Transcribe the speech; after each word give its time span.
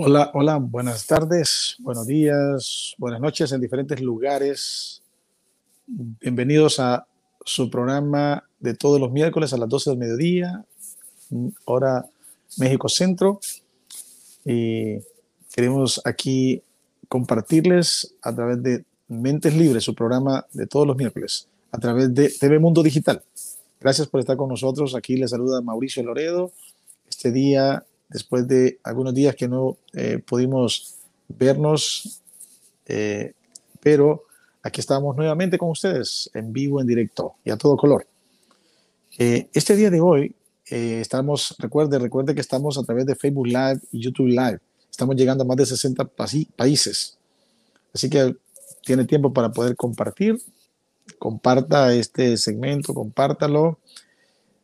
Hola, 0.00 0.30
hola, 0.32 0.58
buenas 0.58 1.08
tardes, 1.08 1.74
buenos 1.80 2.06
días, 2.06 2.94
buenas 2.98 3.20
noches 3.20 3.50
en 3.50 3.60
diferentes 3.60 4.00
lugares. 4.00 5.02
Bienvenidos 5.88 6.78
a 6.78 7.04
su 7.44 7.68
programa 7.68 8.44
de 8.60 8.74
todos 8.74 9.00
los 9.00 9.10
miércoles 9.10 9.52
a 9.52 9.56
las 9.56 9.68
12 9.68 9.90
del 9.90 9.98
mediodía, 9.98 10.64
hora 11.64 12.06
México 12.58 12.88
Centro. 12.88 13.40
Y 14.44 14.98
queremos 15.52 16.00
aquí 16.04 16.62
compartirles 17.08 18.14
a 18.22 18.32
través 18.32 18.62
de 18.62 18.84
Mentes 19.08 19.56
Libres, 19.56 19.82
su 19.82 19.96
programa 19.96 20.46
de 20.52 20.68
todos 20.68 20.86
los 20.86 20.96
miércoles, 20.96 21.48
a 21.72 21.78
través 21.78 22.14
de 22.14 22.30
TV 22.30 22.60
Mundo 22.60 22.84
Digital. 22.84 23.20
Gracias 23.80 24.06
por 24.06 24.20
estar 24.20 24.36
con 24.36 24.48
nosotros. 24.48 24.94
Aquí 24.94 25.16
les 25.16 25.30
saluda 25.30 25.60
Mauricio 25.60 26.04
Loredo. 26.04 26.52
Este 27.08 27.32
día 27.32 27.84
después 28.08 28.48
de 28.48 28.78
algunos 28.82 29.14
días 29.14 29.36
que 29.36 29.48
no 29.48 29.76
eh, 29.92 30.18
pudimos 30.18 30.96
vernos, 31.28 32.20
eh, 32.86 33.34
pero 33.80 34.24
aquí 34.62 34.80
estamos 34.80 35.14
nuevamente 35.16 35.58
con 35.58 35.70
ustedes 35.70 36.30
en 36.34 36.52
vivo, 36.52 36.80
en 36.80 36.86
directo 36.86 37.34
y 37.44 37.50
a 37.50 37.56
todo 37.56 37.76
color. 37.76 38.06
Eh, 39.18 39.48
este 39.52 39.76
día 39.76 39.90
de 39.90 40.00
hoy 40.00 40.34
estamos, 40.70 41.54
recuerde, 41.58 41.98
recuerde 41.98 42.34
que 42.34 42.42
estamos 42.42 42.76
a 42.76 42.82
través 42.82 43.06
de 43.06 43.14
Facebook 43.14 43.46
Live 43.46 43.80
y 43.90 44.00
YouTube 44.00 44.28
Live. 44.28 44.58
Estamos 44.90 45.16
llegando 45.16 45.42
a 45.44 45.46
más 45.46 45.56
de 45.56 45.64
60 45.64 46.04
países. 46.56 47.16
Así 47.94 48.10
que 48.10 48.36
tiene 48.84 49.06
tiempo 49.06 49.32
para 49.32 49.50
poder 49.50 49.76
compartir. 49.76 50.38
Comparta 51.18 51.94
este 51.94 52.36
segmento, 52.36 52.92
compártalo. 52.92 53.78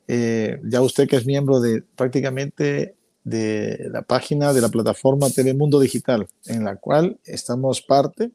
ya 0.06 0.82
usted 0.82 1.08
que 1.08 1.16
es 1.16 1.24
miembro 1.24 1.58
de 1.60 1.82
prácticamente 1.96 2.93
de 3.24 3.88
la 3.90 4.02
página 4.02 4.52
de 4.52 4.60
la 4.60 4.68
plataforma 4.68 5.30
Telemundo 5.30 5.80
Digital, 5.80 6.28
en 6.44 6.64
la 6.64 6.76
cual 6.76 7.18
estamos 7.24 7.80
parte. 7.80 8.30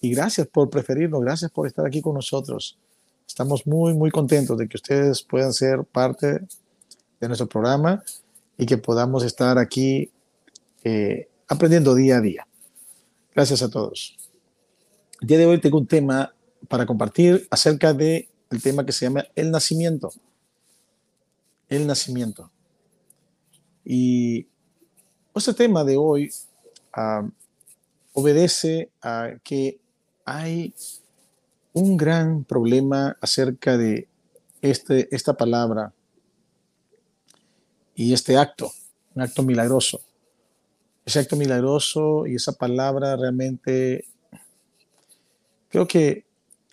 Y 0.00 0.10
gracias 0.10 0.46
por 0.46 0.70
preferirnos, 0.70 1.22
gracias 1.22 1.50
por 1.50 1.66
estar 1.66 1.84
aquí 1.86 2.00
con 2.00 2.14
nosotros. 2.14 2.78
Estamos 3.26 3.66
muy, 3.66 3.94
muy 3.94 4.10
contentos 4.10 4.56
de 4.58 4.68
que 4.68 4.76
ustedes 4.76 5.22
puedan 5.22 5.52
ser 5.52 5.84
parte 5.84 6.40
de 7.20 7.26
nuestro 7.26 7.48
programa 7.48 8.02
y 8.56 8.66
que 8.66 8.78
podamos 8.78 9.24
estar 9.24 9.58
aquí 9.58 10.10
eh, 10.84 11.28
aprendiendo 11.48 11.94
día 11.94 12.18
a 12.18 12.20
día. 12.20 12.46
Gracias 13.34 13.62
a 13.62 13.70
todos. 13.70 14.16
El 15.20 15.28
día 15.28 15.38
de 15.38 15.46
hoy 15.46 15.60
tengo 15.60 15.78
un 15.78 15.86
tema 15.86 16.32
para 16.68 16.86
compartir 16.86 17.46
acerca 17.50 17.92
de 17.92 18.28
el 18.50 18.62
tema 18.62 18.84
que 18.84 18.92
se 18.92 19.06
llama 19.06 19.24
el 19.34 19.50
nacimiento. 19.50 20.12
El 21.68 21.86
nacimiento. 21.86 22.50
Y 23.90 24.46
este 25.34 25.54
tema 25.54 25.82
de 25.82 25.96
hoy 25.96 26.30
ah, 26.92 27.26
obedece 28.12 28.90
a 29.00 29.30
que 29.42 29.80
hay 30.26 30.74
un 31.72 31.96
gran 31.96 32.44
problema 32.44 33.16
acerca 33.22 33.78
de 33.78 34.06
este, 34.60 35.08
esta 35.16 35.38
palabra 35.38 35.94
y 37.94 38.12
este 38.12 38.36
acto, 38.36 38.70
un 39.14 39.22
acto 39.22 39.42
milagroso. 39.42 40.02
Ese 41.06 41.20
acto 41.20 41.36
milagroso 41.36 42.26
y 42.26 42.34
esa 42.34 42.52
palabra 42.52 43.16
realmente 43.16 44.04
creo 45.70 45.88
que 45.88 46.26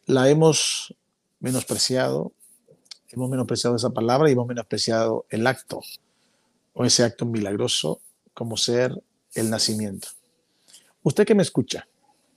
la 0.06 0.30
hemos 0.30 0.94
menospreciado, 1.40 2.34
hemos 3.08 3.30
menospreciado 3.30 3.78
esa 3.78 3.92
palabra 3.92 4.28
y 4.28 4.34
hemos 4.34 4.48
menospreciado 4.48 5.26
el 5.30 5.48
acto 5.48 5.80
o 6.76 6.86
ese 6.86 7.04
acto 7.04 7.26
milagroso 7.26 8.02
como 8.34 8.58
ser 8.58 9.02
el 9.34 9.50
nacimiento. 9.50 10.10
Usted 11.02 11.26
que 11.26 11.34
me 11.34 11.42
escucha, 11.42 11.88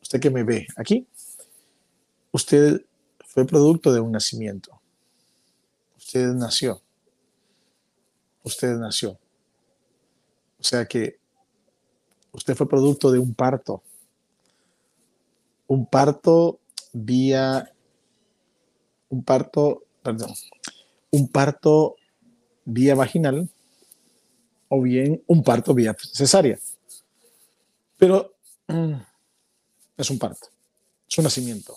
usted 0.01 0.21
que 0.21 0.31
me 0.31 0.45
ve 0.45 0.67
aquí, 0.77 1.07
usted 2.33 2.81
fue 3.27 3.45
producto 3.45 3.93
de 3.93 4.01
un 4.01 4.13
nacimiento. 4.13 4.81
Usted 5.97 6.29
nació. 6.29 6.81
Usted 8.45 8.77
nació. 8.77 9.19
O 10.59 10.63
sea 10.63 10.87
que 10.87 11.19
usted 12.33 12.55
fue 12.55 12.69
producto 12.69 13.11
de 13.11 13.19
un 13.19 13.35
parto. 13.35 13.83
Un 15.67 15.85
parto 15.85 16.61
vía, 16.93 17.73
un 19.09 19.23
parto, 19.23 19.83
perdón, 20.03 20.33
un 21.11 21.29
parto 21.29 21.97
vía 22.65 22.95
vaginal 22.95 23.51
o 24.69 24.83
bien 24.83 25.23
un 25.27 25.43
parto 25.43 25.75
vía 25.75 25.97
cesárea. 26.13 26.59
Pero 27.97 28.37
mm, 28.69 28.95
es 29.97 30.11
un 30.11 30.19
parto, 30.19 30.49
es 31.09 31.19
un 31.19 31.25
nacimiento. 31.25 31.77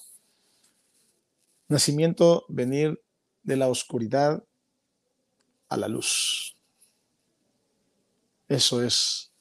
Nacimiento, 1.67 2.45
venir 2.49 3.01
de 3.43 3.55
la 3.55 3.69
oscuridad 3.69 4.43
a 5.69 5.77
la 5.77 5.87
luz. 5.87 6.55
Eso 8.47 8.83
es 8.83 9.31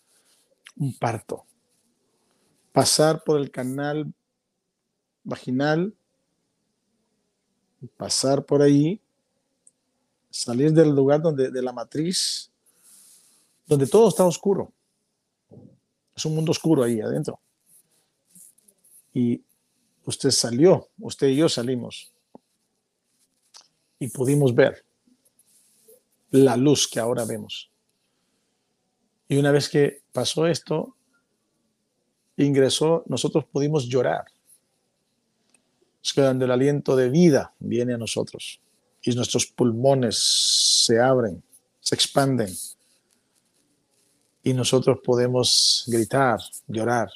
un 0.76 0.97
parto. 0.97 1.44
Pasar 2.73 3.25
por 3.25 3.41
el 3.41 3.50
canal 3.50 4.14
vaginal, 5.25 5.94
pasar 7.97 8.47
por 8.47 8.62
ahí, 8.62 9.00
salir 10.31 10.73
del 10.73 10.91
lugar 10.91 11.20
donde 11.20 11.50
de 11.50 11.62
la 11.62 11.73
matriz 11.73 12.50
donde 13.70 13.87
todo 13.87 14.08
está 14.08 14.25
oscuro. 14.25 14.72
Es 16.17 16.25
un 16.25 16.34
mundo 16.34 16.50
oscuro 16.50 16.82
ahí 16.82 17.00
adentro. 17.00 17.38
Y 19.14 19.40
usted 20.05 20.32
salió, 20.32 20.88
usted 20.99 21.28
y 21.28 21.37
yo 21.37 21.49
salimos 21.49 22.12
y 24.00 24.08
pudimos 24.08 24.52
ver 24.56 24.84
la 26.31 26.56
luz 26.56 26.88
que 26.88 26.99
ahora 26.99 27.25
vemos. 27.25 27.70
Y 29.28 29.37
una 29.37 29.52
vez 29.52 29.69
que 29.69 30.02
pasó 30.11 30.49
esto, 30.49 30.96
ingresó, 32.38 33.05
nosotros 33.06 33.44
pudimos 33.44 33.87
llorar. 33.87 34.25
Es 36.02 36.12
que 36.12 36.23
donde 36.23 36.44
el 36.44 36.50
aliento 36.50 36.96
de 36.96 37.08
vida 37.08 37.55
viene 37.61 37.94
a 37.94 37.99
nosotros 37.99 38.61
y 39.00 39.14
nuestros 39.14 39.46
pulmones 39.46 40.19
se 40.87 40.99
abren, 40.99 41.40
se 41.78 41.94
expanden 41.94 42.50
y 44.42 44.52
nosotros 44.54 44.98
podemos 45.04 45.84
gritar, 45.87 46.40
llorar. 46.66 47.10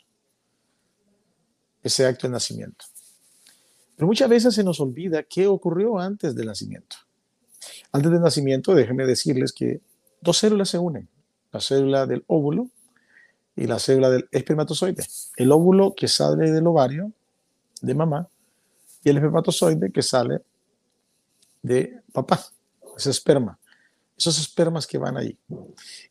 Ese 1.82 2.06
acto 2.06 2.26
de 2.26 2.32
nacimiento. 2.32 2.86
Pero 3.96 4.06
muchas 4.06 4.28
veces 4.28 4.54
se 4.54 4.64
nos 4.64 4.80
olvida 4.80 5.22
qué 5.22 5.46
ocurrió 5.46 5.98
antes 5.98 6.34
del 6.34 6.46
nacimiento. 6.46 6.96
Antes 7.92 8.10
del 8.10 8.20
nacimiento, 8.20 8.74
déjenme 8.74 9.06
decirles 9.06 9.52
que 9.52 9.80
dos 10.20 10.38
células 10.38 10.68
se 10.68 10.78
unen, 10.78 11.08
la 11.52 11.60
célula 11.60 12.06
del 12.06 12.24
óvulo 12.26 12.68
y 13.54 13.66
la 13.66 13.78
célula 13.78 14.10
del 14.10 14.28
espermatozoide. 14.32 15.04
El 15.36 15.52
óvulo 15.52 15.94
que 15.94 16.08
sale 16.08 16.50
del 16.50 16.66
ovario 16.66 17.12
de 17.80 17.94
mamá 17.94 18.28
y 19.04 19.10
el 19.10 19.16
espermatozoide 19.16 19.92
que 19.92 20.02
sale 20.02 20.40
de 21.62 22.02
papá, 22.12 22.44
ese 22.96 23.10
esperma, 23.10 23.58
esos 24.16 24.38
espermas 24.38 24.86
que 24.86 24.98
van 24.98 25.16
ahí. 25.16 25.38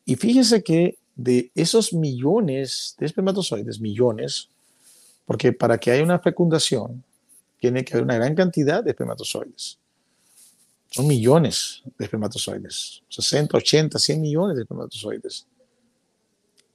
Y 0.05 0.15
fíjese 0.15 0.63
que 0.63 0.97
de 1.15 1.51
esos 1.55 1.93
millones 1.93 2.95
de 2.97 3.05
espermatozoides, 3.05 3.79
millones, 3.79 4.49
porque 5.25 5.53
para 5.53 5.77
que 5.77 5.91
haya 5.91 6.03
una 6.03 6.19
fecundación 6.19 7.03
tiene 7.59 7.85
que 7.85 7.93
haber 7.93 8.03
una 8.03 8.15
gran 8.15 8.35
cantidad 8.35 8.83
de 8.83 8.91
espermatozoides. 8.91 9.77
Son 10.89 11.07
millones 11.07 11.81
de 11.97 12.05
espermatozoides, 12.05 13.01
60, 13.09 13.57
80, 13.57 13.97
100 13.97 14.21
millones 14.21 14.55
de 14.55 14.63
espermatozoides. 14.63 15.47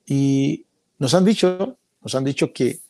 Y 0.06 0.64
nos 0.98 1.14
han 1.14 1.24
dicho, 1.24 1.76
nos 2.00 2.14
han 2.14 2.24
dicho 2.24 2.52
que 2.52 2.80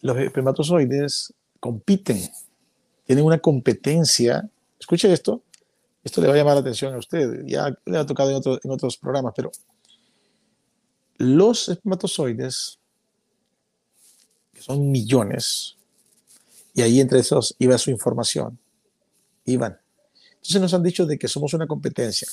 los 0.00 0.16
espermatozoides 0.18 1.34
compiten, 1.60 2.20
tienen 3.04 3.24
una 3.24 3.38
competencia. 3.38 4.48
Escuche 4.78 5.12
esto, 5.12 5.42
esto 6.02 6.20
le 6.20 6.28
va 6.28 6.34
a 6.34 6.36
llamar 6.36 6.54
la 6.54 6.60
atención 6.60 6.94
a 6.94 6.98
usted, 6.98 7.44
ya 7.46 7.76
le 7.84 7.98
ha 7.98 8.06
tocado 8.06 8.30
en, 8.30 8.60
en 8.62 8.70
otros 8.70 8.96
programas, 8.96 9.32
pero 9.34 9.50
los 11.16 11.68
espermatozoides, 11.68 12.78
que 14.52 14.62
son 14.62 14.90
millones, 14.90 15.76
y 16.74 16.82
ahí 16.82 17.00
entre 17.00 17.20
esos 17.20 17.54
iba 17.58 17.78
su 17.78 17.90
información, 17.90 18.58
iban. 19.44 19.78
Entonces 20.34 20.60
nos 20.60 20.74
han 20.74 20.82
dicho 20.82 21.06
de 21.06 21.18
que 21.18 21.28
somos 21.28 21.54
una 21.54 21.66
competencia, 21.66 22.28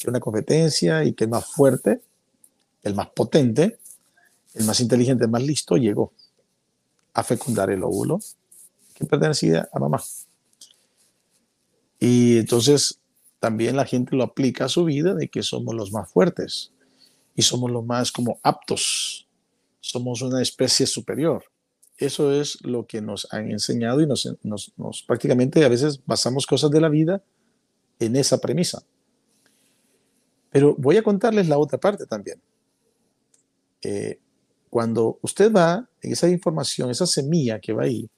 que 0.00 0.10
una 0.10 0.20
competencia 0.20 1.04
y 1.04 1.12
que 1.12 1.24
el 1.24 1.30
más 1.30 1.46
fuerte, 1.46 2.02
el 2.82 2.94
más 2.94 3.08
potente, 3.10 3.78
el 4.54 4.64
más 4.64 4.80
inteligente, 4.80 5.24
el 5.24 5.30
más 5.30 5.42
listo, 5.42 5.76
llegó 5.76 6.12
a 7.14 7.22
fecundar 7.22 7.70
el 7.70 7.84
óvulo 7.84 8.20
que 8.94 9.06
pertenecía 9.06 9.68
a 9.72 9.78
mamá. 9.78 10.02
Y 12.00 12.38
entonces 12.38 12.98
también 13.38 13.76
la 13.76 13.84
gente 13.84 14.16
lo 14.16 14.24
aplica 14.24 14.64
a 14.64 14.68
su 14.68 14.84
vida 14.84 15.14
de 15.14 15.28
que 15.28 15.42
somos 15.42 15.74
los 15.74 15.92
más 15.92 16.10
fuertes 16.10 16.72
y 17.34 17.42
somos 17.42 17.70
los 17.70 17.84
más 17.84 18.12
como 18.12 18.38
aptos, 18.42 19.26
somos 19.80 20.22
una 20.22 20.42
especie 20.42 20.86
superior. 20.86 21.44
Eso 21.96 22.32
es 22.32 22.58
lo 22.64 22.86
que 22.86 23.00
nos 23.00 23.32
han 23.32 23.50
enseñado 23.50 24.00
y 24.00 24.06
nos, 24.06 24.28
nos, 24.42 25.02
prácticamente 25.06 25.64
a 25.64 25.68
veces 25.68 26.00
basamos 26.04 26.46
cosas 26.46 26.70
de 26.70 26.80
la 26.80 26.88
vida 26.88 27.22
en 27.98 28.16
esa 28.16 28.38
premisa. 28.38 28.82
Pero 30.50 30.74
voy 30.76 30.96
a 30.96 31.02
contarles 31.02 31.48
la 31.48 31.58
otra 31.58 31.78
parte 31.78 32.06
también. 32.06 32.40
Eh, 33.82 34.18
cuando 34.68 35.18
usted 35.22 35.52
va 35.52 35.88
en 36.00 36.12
esa 36.12 36.28
información, 36.28 36.90
esa 36.90 37.06
semilla 37.06 37.60
que 37.60 37.72
va 37.72 37.84
ahí, 37.84 38.08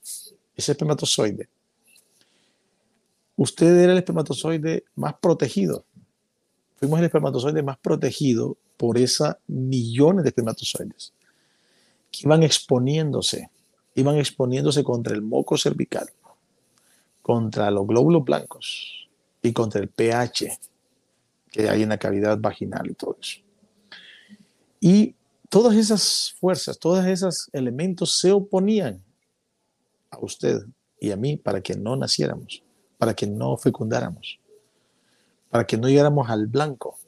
ese 0.56 0.72
espermatozoide, 0.72 1.48
usted 3.36 3.76
era 3.76 3.92
el 3.92 3.98
espermatozoide 3.98 4.84
más 4.94 5.14
protegido. 5.20 5.84
Fuimos 6.76 6.98
el 7.00 7.06
espermatozoide 7.06 7.62
más 7.62 7.78
protegido 7.78 8.56
por 8.76 8.98
esas 8.98 9.36
millones 9.46 10.24
de 10.24 10.30
espermatozoides 10.30 11.12
que 12.10 12.20
iban 12.24 12.42
exponiéndose, 12.42 13.50
iban 13.94 14.16
exponiéndose 14.16 14.84
contra 14.84 15.14
el 15.14 15.22
moco 15.22 15.56
cervical, 15.56 16.08
contra 17.22 17.70
los 17.70 17.86
glóbulos 17.86 18.24
blancos 18.24 19.08
y 19.42 19.52
contra 19.52 19.80
el 19.80 19.88
pH 19.88 20.58
que 21.50 21.68
hay 21.68 21.82
en 21.82 21.88
la 21.88 21.98
cavidad 21.98 22.36
vaginal 22.38 22.90
y 22.90 22.94
todo 22.94 23.16
eso. 23.20 23.40
Y 24.80 25.14
todas 25.48 25.76
esas 25.76 26.34
fuerzas, 26.40 26.78
todos 26.78 27.04
esos 27.06 27.48
elementos 27.52 28.18
se 28.18 28.32
oponían 28.32 29.02
a 30.10 30.18
usted 30.18 30.62
y 31.00 31.12
a 31.12 31.16
mí 31.16 31.36
para 31.36 31.60
que 31.60 31.76
no 31.76 31.96
naciéramos, 31.96 32.62
para 32.98 33.14
que 33.14 33.26
no 33.26 33.56
fecundáramos, 33.56 34.40
para 35.50 35.66
que 35.66 35.76
no 35.76 35.88
llegáramos 35.88 36.28
al 36.28 36.48
blanco. 36.48 36.98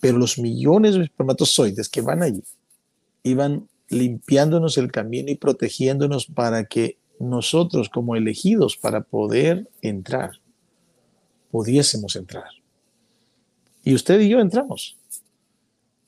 Pero 0.00 0.18
los 0.18 0.38
millones 0.38 0.94
de 0.94 1.04
espermatozoides 1.04 1.88
que 1.88 2.00
van 2.00 2.22
allí 2.22 2.42
iban 3.22 3.68
limpiándonos 3.88 4.78
el 4.78 4.90
camino 4.90 5.30
y 5.30 5.34
protegiéndonos 5.34 6.26
para 6.26 6.64
que 6.64 6.96
nosotros 7.18 7.90
como 7.90 8.16
elegidos 8.16 8.76
para 8.76 9.02
poder 9.02 9.68
entrar, 9.82 10.40
pudiésemos 11.50 12.16
entrar. 12.16 12.48
Y 13.84 13.94
usted 13.94 14.20
y 14.20 14.28
yo 14.28 14.40
entramos. 14.40 14.96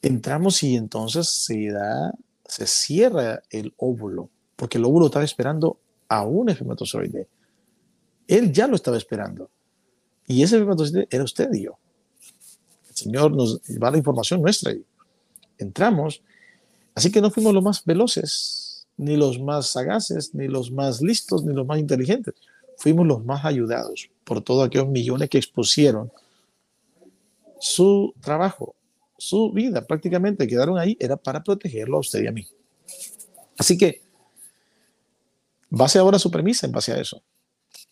Entramos 0.00 0.62
y 0.62 0.74
entonces 0.74 1.28
se 1.28 1.70
da, 1.70 2.14
se 2.46 2.66
cierra 2.66 3.42
el 3.50 3.74
óvulo, 3.76 4.30
porque 4.56 4.78
el 4.78 4.84
óvulo 4.84 5.06
estaba 5.06 5.24
esperando 5.24 5.78
a 6.08 6.24
un 6.24 6.48
espermatozoide. 6.48 7.28
Él 8.26 8.52
ya 8.52 8.66
lo 8.66 8.76
estaba 8.76 8.96
esperando. 8.96 9.50
Y 10.26 10.42
ese 10.42 10.56
espermatozoide 10.56 11.08
era 11.10 11.24
usted 11.24 11.52
y 11.52 11.64
yo. 11.64 11.78
El 12.92 12.96
Señor 12.96 13.34
nos 13.34 13.58
va 13.82 13.90
la 13.90 13.98
información 13.98 14.40
nuestra. 14.42 14.72
Y 14.72 14.84
entramos 15.58 16.22
Así 16.94 17.10
que 17.10 17.20
no 17.20 17.30
fuimos 17.30 17.54
los 17.54 17.62
más 17.62 17.84
veloces, 17.84 18.86
ni 18.96 19.16
los 19.16 19.40
más 19.40 19.68
sagaces, 19.68 20.34
ni 20.34 20.48
los 20.48 20.70
más 20.70 21.00
listos, 21.00 21.44
ni 21.44 21.54
los 21.54 21.66
más 21.66 21.78
inteligentes. 21.78 22.34
Fuimos 22.76 23.06
los 23.06 23.24
más 23.24 23.44
ayudados 23.44 24.10
por 24.24 24.42
todos 24.42 24.66
aquellos 24.66 24.88
millones 24.88 25.30
que 25.30 25.38
expusieron 25.38 26.12
su 27.58 28.12
trabajo, 28.20 28.74
su 29.16 29.52
vida, 29.52 29.86
prácticamente 29.86 30.46
quedaron 30.46 30.78
ahí, 30.78 30.96
era 30.98 31.16
para 31.16 31.42
protegerlo 31.42 31.96
a 31.96 32.00
usted 32.00 32.22
y 32.22 32.26
a 32.26 32.32
mí. 32.32 32.46
Así 33.56 33.78
que, 33.78 34.02
base 35.70 35.98
ahora 35.98 36.18
su 36.18 36.30
premisa 36.30 36.66
en 36.66 36.72
base 36.72 36.92
a 36.92 37.00
eso. 37.00 37.22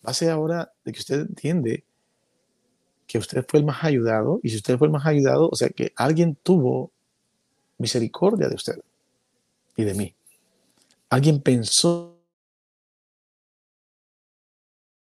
Base 0.01 0.29
ahora 0.29 0.71
de 0.83 0.91
que 0.91 0.99
usted 0.99 1.21
entiende 1.21 1.85
que 3.11 3.17
usted 3.17 3.45
fue 3.45 3.59
el 3.59 3.65
más 3.65 3.83
ayudado, 3.83 4.39
y 4.41 4.51
si 4.51 4.55
usted 4.55 4.77
fue 4.77 4.87
el 4.87 4.93
más 4.93 5.05
ayudado, 5.05 5.49
o 5.51 5.55
sea 5.55 5.67
que 5.67 5.91
alguien 5.97 6.37
tuvo 6.41 6.91
misericordia 7.77 8.47
de 8.47 8.55
usted 8.55 8.79
y 9.75 9.83
de 9.83 9.93
mí. 9.93 10.15
Alguien 11.09 11.41
pensó 11.41 12.17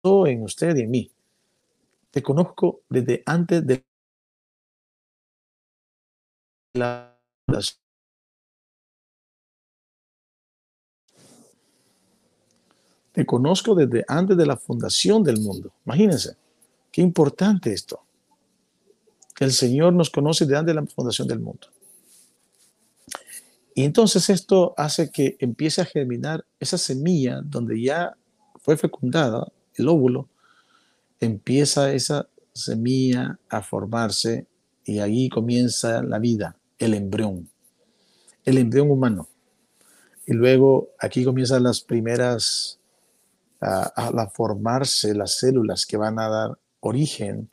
en 0.03 0.43
usted 0.43 0.75
y 0.75 0.81
en 0.81 0.91
mí. 0.91 1.11
Te 2.11 2.21
conozco 2.21 2.81
desde 2.89 3.23
antes 3.25 3.65
de 3.65 3.85
la 6.73 7.17
Te 13.13 13.25
conozco 13.25 13.75
desde 13.75 14.03
antes 14.09 14.35
de 14.35 14.45
la 14.45 14.57
fundación 14.57 15.23
del 15.23 15.39
mundo. 15.39 15.71
Imagínense, 15.85 16.35
qué 16.93 17.01
importante 17.01 17.73
esto. 17.73 18.05
El 19.39 19.51
Señor 19.51 19.93
nos 19.93 20.09
conoce 20.11 20.45
desde 20.45 20.57
antes 20.57 20.75
de 20.75 20.81
la 20.81 20.87
fundación 20.87 21.27
del 21.27 21.39
mundo. 21.39 21.67
Y 23.75 23.83
entonces 23.83 24.29
esto 24.29 24.75
hace 24.77 25.09
que 25.09 25.35
empiece 25.39 25.81
a 25.81 25.85
germinar 25.85 26.45
esa 26.59 26.77
semilla 26.77 27.41
donde 27.43 27.81
ya 27.81 28.15
fue 28.61 28.77
fecundada, 28.77 29.51
el 29.73 29.89
óvulo, 29.89 30.29
empieza 31.19 31.91
esa 31.91 32.29
semilla 32.53 33.39
a 33.49 33.63
formarse 33.63 34.45
y 34.85 34.99
ahí 34.99 35.27
comienza 35.29 36.03
la 36.03 36.19
vida, 36.19 36.55
el 36.77 36.93
embrión, 36.93 37.49
el 38.45 38.59
embrión 38.59 38.91
humano. 38.91 39.27
Y 40.27 40.33
luego 40.33 40.91
aquí 40.99 41.25
comienzan 41.25 41.63
las 41.63 41.81
primeras 41.81 42.79
a, 43.59 43.91
a, 43.95 44.29
formarse 44.29 45.15
las 45.15 45.37
células 45.39 45.85
que 45.85 45.97
van 45.97 46.19
a 46.19 46.29
dar 46.29 46.59
origen 46.83 47.49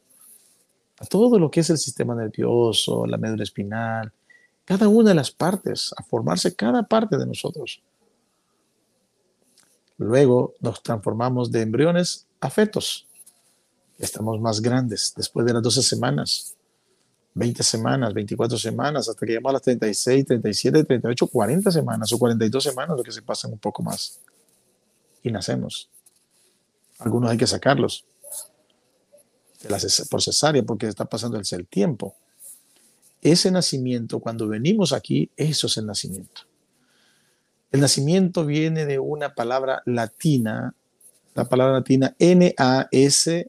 a 0.99 1.07
todo 1.07 1.39
lo 1.39 1.51
que 1.51 1.61
es 1.61 1.71
el 1.71 1.79
sistema 1.79 2.15
nervioso, 2.15 3.07
la 3.07 3.17
médula 3.17 3.43
espinal, 3.43 4.13
cada 4.65 4.89
una 4.89 5.11
de 5.11 5.15
las 5.15 5.31
partes, 5.31 5.95
a 5.97 6.03
formarse 6.03 6.55
cada 6.55 6.83
parte 6.83 7.17
de 7.17 7.27
nosotros. 7.27 7.83
Luego 9.97 10.55
nos 10.61 10.83
transformamos 10.83 11.51
de 11.51 11.63
embriones 11.63 12.27
a 12.41 12.51
fetos. 12.51 13.07
Estamos 13.99 14.41
más 14.41 14.61
grandes 14.61 15.13
después 15.17 15.47
de 15.47 15.55
las 15.55 15.63
12 15.63 15.83
semanas, 15.83 16.55
20 17.35 17.63
semanas, 17.63 18.13
24 18.13 18.59
semanas, 18.59 19.09
hasta 19.09 19.25
que 19.25 19.33
llegamos 19.33 19.51
a 19.51 19.53
las 19.55 19.63
36, 19.63 20.27
37, 20.27 20.85
38, 20.85 21.27
40 21.27 21.71
semanas 21.71 22.13
o 22.13 22.19
42 22.19 22.63
semanas, 22.63 22.97
lo 22.97 23.03
que 23.03 23.13
se 23.13 23.23
pasan 23.23 23.53
un 23.53 23.59
poco 23.59 23.83
más. 23.83 24.21
Y 25.23 25.31
nacemos. 25.31 25.89
Algunos 26.99 27.31
hay 27.31 27.39
que 27.39 27.47
sacarlos 27.47 28.05
por 30.09 30.23
cesárea 30.23 30.63
porque 30.63 30.87
está 30.87 31.05
pasando 31.05 31.39
el 31.39 31.67
tiempo. 31.67 32.15
Ese 33.23 33.51
nacimiento, 33.51 34.21
cuando 34.21 34.49
venimos 34.49 34.93
aquí, 34.93 35.31
eso 35.37 35.67
es 35.67 35.77
el 35.77 35.87
nacimiento. 35.87 36.43
El 37.71 37.81
nacimiento 37.81 38.47
viene 38.47 38.87
de 38.87 38.99
una 38.99 39.35
palabra 39.35 39.83
latina, 39.85 40.75
la 41.35 41.45
palabra 41.49 41.75
latina 41.75 42.17
N-A-S-C-I, 42.19 43.45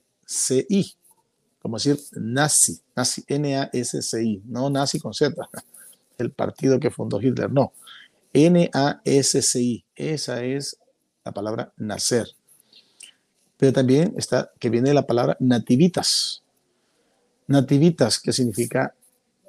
como 1.61 1.77
decir 1.77 1.97
nazi, 2.13 2.81
nazi, 2.95 3.23
N-A-S-C-I, 3.27 4.43
no 4.45 4.69
nazi 4.69 4.99
con 4.99 5.13
Z, 5.13 5.33
el 6.17 6.31
partido 6.31 6.79
que 6.79 6.91
fundó 6.91 7.21
Hitler, 7.21 7.51
no. 7.51 7.73
N-A-S-C-I, 8.33 9.85
esa 9.95 10.43
es 10.43 10.77
la 11.23 11.31
palabra 11.31 11.73
nacer. 11.77 12.27
Pero 13.61 13.73
también 13.73 14.15
está 14.17 14.51
que 14.57 14.71
viene 14.71 14.91
la 14.91 15.05
palabra 15.05 15.37
nativitas. 15.39 16.41
Nativitas, 17.45 18.19
que 18.19 18.33
significa 18.33 18.95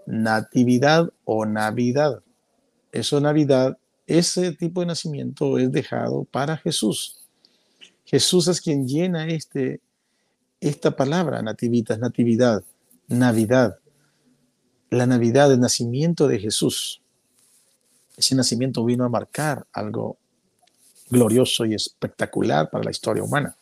natividad 0.04 1.08
o 1.24 1.46
navidad. 1.46 2.22
Eso 2.92 3.22
Navidad, 3.22 3.78
ese 4.06 4.52
tipo 4.52 4.80
de 4.80 4.88
nacimiento 4.88 5.56
es 5.56 5.72
dejado 5.72 6.24
para 6.24 6.58
Jesús. 6.58 7.24
Jesús 8.04 8.48
es 8.48 8.60
quien 8.60 8.86
llena 8.86 9.28
este, 9.28 9.80
esta 10.60 10.94
palabra, 10.94 11.40
nativitas, 11.40 11.98
natividad, 11.98 12.62
Navidad. 13.08 13.78
La 14.90 15.06
Navidad, 15.06 15.50
el 15.50 15.60
nacimiento 15.60 16.28
de 16.28 16.38
Jesús. 16.38 17.00
Ese 18.14 18.34
nacimiento 18.34 18.84
vino 18.84 19.06
a 19.06 19.08
marcar 19.08 19.66
algo 19.72 20.18
glorioso 21.08 21.64
y 21.64 21.72
espectacular 21.72 22.68
para 22.68 22.84
la 22.84 22.90
historia 22.90 23.22
humana, 23.22 23.56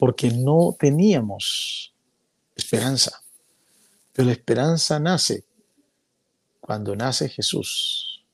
porque 0.00 0.32
no 0.32 0.74
teníamos 0.80 1.94
esperanza 2.56 3.20
pero 4.12 4.26
la 4.26 4.32
esperanza 4.32 4.98
nace 4.98 5.44
cuando 6.60 6.94
nace 6.94 7.28
Jesús, 7.28 8.24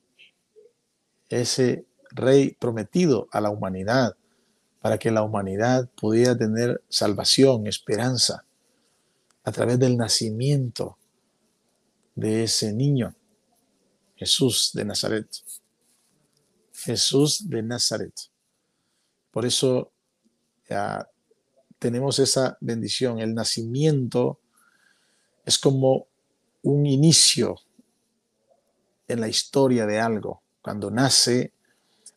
ese 1.29 1.85
rey 2.11 2.55
prometido 2.59 3.27
a 3.31 3.41
la 3.41 3.49
humanidad, 3.49 4.15
para 4.81 4.97
que 4.97 5.11
la 5.11 5.23
humanidad 5.23 5.89
pudiera 5.99 6.37
tener 6.37 6.83
salvación, 6.89 7.67
esperanza, 7.67 8.45
a 9.43 9.51
través 9.51 9.79
del 9.79 9.97
nacimiento 9.97 10.97
de 12.15 12.43
ese 12.43 12.73
niño, 12.73 13.15
Jesús 14.15 14.71
de 14.73 14.85
Nazaret. 14.85 15.27
Jesús 16.73 17.49
de 17.49 17.63
Nazaret. 17.63 18.13
Por 19.31 19.45
eso 19.45 19.91
ya 20.69 21.07
tenemos 21.79 22.19
esa 22.19 22.57
bendición, 22.61 23.19
el 23.19 23.33
nacimiento 23.33 24.39
es 25.45 25.57
como 25.59 26.07
un 26.63 26.85
inicio 26.85 27.55
en 29.07 29.21
la 29.21 29.27
historia 29.27 29.85
de 29.85 29.99
algo. 29.99 30.41
Cuando 30.61 30.91
nace, 30.91 31.53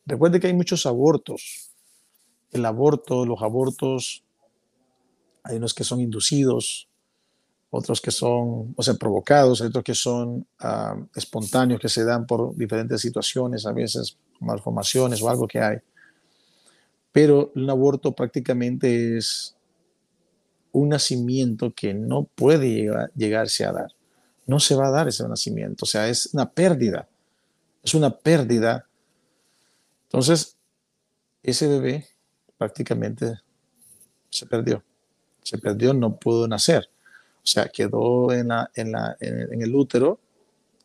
recuerde 0.07 0.41
que 0.41 0.49
hay 0.49 0.55
muchos 0.55 0.87
abortos. 0.87 1.71
El 2.51 2.67
aborto, 2.67 3.25
los 3.25 3.43
abortos, 3.43 4.25
hay 5.45 5.57
unos 5.57 5.73
que 5.73 5.85
son 5.85 6.01
inducidos, 6.01 6.89
otros 7.71 8.01
que 8.01 8.11
son, 8.11 8.75
o 8.77 8.83
sea, 8.83 8.95
provocados, 8.95 9.61
hay 9.61 9.69
otros 9.69 9.85
que 9.85 9.95
son 9.95 10.47
ah, 10.59 10.97
espontáneos, 11.15 11.81
que 11.81 11.89
se 11.89 12.05
dan 12.05 12.27
por 12.27 12.57
diferentes 12.57 13.01
situaciones, 13.01 13.65
a 13.67 13.73
veces 13.73 14.19
malformaciones 14.41 15.23
o 15.23 15.29
algo 15.29 15.47
que 15.47 15.61
hay. 15.61 15.77
Pero 17.13 17.53
un 17.55 17.69
aborto 17.69 18.13
prácticamente 18.13 19.17
es 19.17 19.57
un 20.73 20.91
nacimiento 20.91 21.73
que 21.75 21.95
no 21.95 22.25
puede 22.25 22.89
llegarse 23.15 23.65
a 23.65 23.73
dar. 23.73 23.91
No 24.47 24.61
se 24.61 24.75
va 24.75 24.89
a 24.89 24.91
dar 24.91 25.09
ese 25.09 25.29
nacimiento, 25.29 25.85
o 25.85 25.89
sea, 25.89 26.09
es 26.09 26.31
una 26.33 26.51
pérdida. 26.51 27.09
Es 27.83 27.95
una 27.95 28.11
pérdida. 28.11 28.87
Entonces, 30.05 30.57
ese 31.43 31.69
bebé 31.69 32.07
prácticamente 32.59 33.41
se 34.29 34.47
perdió. 34.47 34.83
Se 35.43 35.59
perdió, 35.59 35.95
no 35.95 36.17
pudo 36.17 36.47
nacer. 36.47 36.91
O 37.43 37.47
sea, 37.47 37.69
quedó 37.69 38.33
en, 38.33 38.49
la, 38.49 38.71
en, 38.75 38.93
la, 38.93 39.17
en, 39.21 39.63
el 39.63 39.75
útero. 39.75 40.21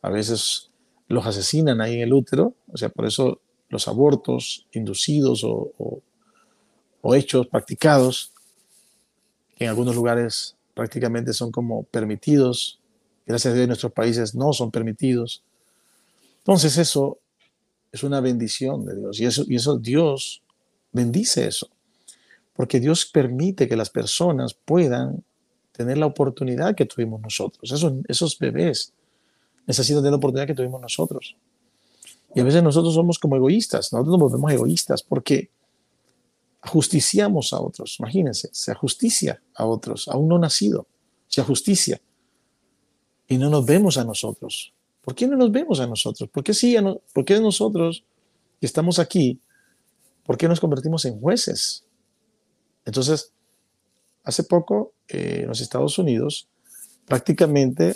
A 0.00 0.10
veces 0.10 0.70
los 1.08 1.26
asesinan 1.26 1.80
ahí 1.80 1.94
en 1.94 2.00
el 2.00 2.12
útero. 2.12 2.54
O 2.72 2.76
sea, 2.76 2.88
por 2.88 3.06
eso 3.06 3.40
los 3.68 3.88
abortos 3.88 4.66
inducidos 4.72 5.42
o, 5.44 6.00
hechos 7.14 7.46
practicados, 7.46 8.32
que 9.56 9.64
en 9.64 9.70
algunos 9.70 9.94
lugares 9.94 10.56
prácticamente 10.74 11.32
son 11.32 11.50
como 11.50 11.84
permitidos, 11.84 12.78
gracias 13.26 13.52
a 13.52 13.54
Dios 13.54 13.64
en 13.64 13.68
nuestros 13.68 13.92
países 13.92 14.34
no 14.34 14.52
son 14.52 14.70
permitidos. 14.70 15.42
Entonces 16.38 16.76
eso 16.78 17.18
es 17.92 18.02
una 18.02 18.20
bendición 18.20 18.84
de 18.84 18.96
Dios 18.96 19.20
y 19.20 19.24
eso, 19.24 19.44
y 19.48 19.56
eso 19.56 19.78
Dios 19.78 20.42
bendice 20.92 21.46
eso, 21.46 21.68
porque 22.54 22.78
Dios 22.80 23.06
permite 23.06 23.68
que 23.68 23.76
las 23.76 23.90
personas 23.90 24.54
puedan 24.54 25.24
tener 25.72 25.98
la 25.98 26.06
oportunidad 26.06 26.74
que 26.74 26.86
tuvimos 26.86 27.20
nosotros. 27.20 27.70
Esos, 27.70 27.92
esos 28.08 28.38
bebés 28.38 28.92
necesitan 29.66 30.00
tener 30.00 30.12
la 30.12 30.18
oportunidad 30.18 30.46
que 30.46 30.54
tuvimos 30.54 30.80
nosotros. 30.80 31.36
Y 32.34 32.40
a 32.40 32.44
veces 32.44 32.62
nosotros 32.62 32.94
somos 32.94 33.18
como 33.18 33.36
egoístas, 33.36 33.92
nosotros 33.92 34.18
nos 34.18 34.30
volvemos 34.30 34.52
egoístas 34.52 35.02
porque 35.02 35.50
ajusticiamos 36.66 37.52
a 37.52 37.60
otros. 37.60 37.96
Imagínense, 38.00 38.48
se 38.52 38.72
ajusticia 38.72 39.40
a 39.54 39.66
otros, 39.66 40.08
a 40.08 40.16
un 40.16 40.28
no 40.28 40.38
nacido, 40.38 40.88
se 41.28 41.40
ajusticia. 41.40 42.00
Y 43.28 43.38
no 43.38 43.48
nos 43.50 43.64
vemos 43.64 43.98
a 43.98 44.04
nosotros. 44.04 44.74
¿Por 45.00 45.14
qué 45.14 45.28
no 45.28 45.36
nos 45.36 45.52
vemos 45.52 45.78
a 45.78 45.86
nosotros? 45.86 46.28
¿Por 46.28 46.42
qué, 46.42 46.52
sí, 46.54 46.76
¿por 47.12 47.24
qué 47.24 47.38
nosotros 47.38 48.04
que 48.58 48.66
estamos 48.66 48.98
aquí, 48.98 49.40
por 50.24 50.36
qué 50.36 50.48
nos 50.48 50.58
convertimos 50.58 51.04
en 51.04 51.20
jueces? 51.20 51.84
Entonces, 52.84 53.32
hace 54.24 54.42
poco 54.42 54.92
eh, 55.06 55.42
en 55.42 55.48
los 55.48 55.60
Estados 55.60 55.98
Unidos, 55.98 56.48
prácticamente 57.06 57.94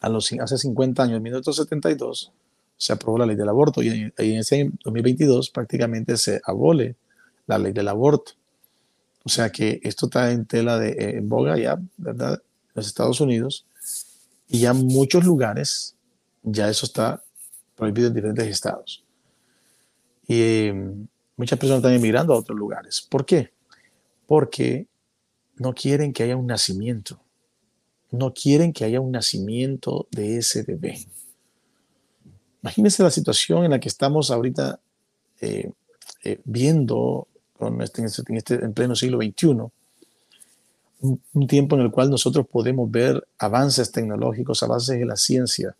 a 0.00 0.08
los, 0.08 0.32
hace 0.32 0.58
50 0.58 1.00
años, 1.00 1.16
en 1.18 1.22
1972, 1.22 2.32
se 2.76 2.92
aprobó 2.92 3.18
la 3.18 3.26
ley 3.26 3.36
del 3.36 3.48
aborto 3.48 3.84
y 3.84 3.88
en, 3.88 4.14
en 4.16 4.38
ese 4.38 4.68
2022 4.84 5.50
prácticamente 5.50 6.16
se 6.16 6.40
abole 6.44 6.96
la 7.46 7.58
ley 7.58 7.72
del 7.72 7.88
aborto. 7.88 8.32
O 9.24 9.28
sea 9.28 9.50
que 9.50 9.80
esto 9.82 10.06
está 10.06 10.32
en 10.32 10.46
tela 10.46 10.78
de 10.78 10.90
eh, 10.90 11.16
en 11.18 11.28
boga 11.28 11.56
ya, 11.56 11.80
¿verdad? 11.96 12.34
En 12.34 12.72
los 12.74 12.86
Estados 12.86 13.20
Unidos 13.20 13.66
y 14.48 14.60
ya 14.60 14.70
en 14.70 14.86
muchos 14.86 15.24
lugares 15.24 15.96
ya 16.42 16.68
eso 16.68 16.86
está 16.86 17.22
prohibido 17.76 18.08
en 18.08 18.14
diferentes 18.14 18.46
estados. 18.48 19.04
Y 20.26 20.40
eh, 20.40 20.74
muchas 21.36 21.58
personas 21.58 21.78
están 21.78 21.94
emigrando 21.94 22.32
a 22.32 22.38
otros 22.38 22.58
lugares. 22.58 23.06
¿Por 23.08 23.24
qué? 23.24 23.52
Porque 24.26 24.86
no 25.56 25.74
quieren 25.74 26.12
que 26.12 26.22
haya 26.24 26.36
un 26.36 26.46
nacimiento. 26.46 27.20
No 28.10 28.34
quieren 28.34 28.72
que 28.72 28.84
haya 28.84 29.00
un 29.00 29.10
nacimiento 29.10 30.06
de 30.10 30.38
ese 30.38 30.62
bebé. 30.62 31.06
Imagínense 32.62 33.02
la 33.02 33.10
situación 33.10 33.64
en 33.64 33.70
la 33.70 33.80
que 33.80 33.88
estamos 33.88 34.30
ahorita 34.30 34.80
eh, 35.40 35.72
eh, 36.24 36.40
viendo 36.44 37.26
este, 37.80 38.02
en, 38.02 38.36
este, 38.36 38.54
en, 38.54 38.72
pleno 38.72 38.94
siglo 38.94 39.18
XXI, 39.18 39.46
un, 41.00 41.46
tiempo 41.48 41.76
en 41.76 41.82
el 41.82 41.90
cual 41.90 42.10
nosotros 42.10 42.46
podemos 42.46 42.90
ver 42.90 43.26
avances 43.38 43.90
tecnológicos, 43.90 44.62
avances 44.62 45.00
en 45.00 45.08
la 45.08 45.16
ciencia, 45.16 45.74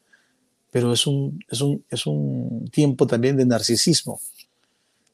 pero 0.70 0.92
es 0.92 1.06
un, 1.06 1.44
es 1.48 1.60
un, 1.60 1.84
es 1.88 2.06
un 2.06 2.68
tiempo 2.72 3.06
también 3.06 3.36
de 3.36 3.46
narcisismo. 3.46 4.20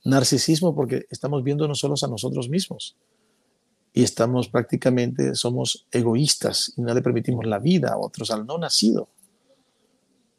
Narcisismo 0.05 0.75
porque 0.75 1.07
estamos 1.11 1.43
viéndonos 1.43 1.81
solos 1.81 2.03
a 2.05 2.09
nosotros 2.09 2.49
mismos 2.49 2.97
y 3.93 4.03
estamos 4.03 4.49
prácticamente, 4.49 5.35
somos 5.35 5.87
egoístas 5.91 6.73
y 6.77 6.83
no 6.83 6.95
le 6.95 7.03
permitimos 7.03 7.45
la 7.47 7.59
vida 7.59 7.91
a 7.93 7.99
otros, 7.99 8.31
al 8.31 8.47
no 8.47 8.57
nacido, 8.57 9.09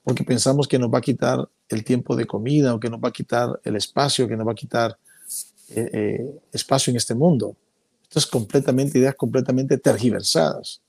porque 0.04 0.24
pensamos 0.24 0.68
que 0.68 0.80
nos 0.80 0.90
va 0.92 1.00
a 1.00 1.02
quitar 1.02 1.48
el 1.68 1.84
tiempo 1.84 2.16
de 2.16 2.26
comida 2.26 2.74
o 2.74 2.80
que 2.80 2.90
nos 2.90 3.00
va 3.00 3.10
a 3.10 3.14
quitar 3.14 3.60
el 3.64 3.76
espacio, 3.76 4.28
que 4.28 4.38
nos 4.38 4.48
va 4.48 4.54
a 4.54 4.56
quitar 4.56 4.98
eh, 5.76 5.90
eh, 5.94 6.40
espacio 6.52 6.92
en 6.92 6.98
este 6.98 7.14
mundo. 7.14 7.56
Esto 8.04 8.20
es 8.20 8.26
completamente, 8.26 8.98
ideas 8.98 9.16
completamente 9.16 9.78
tergiversadas, 9.78 10.82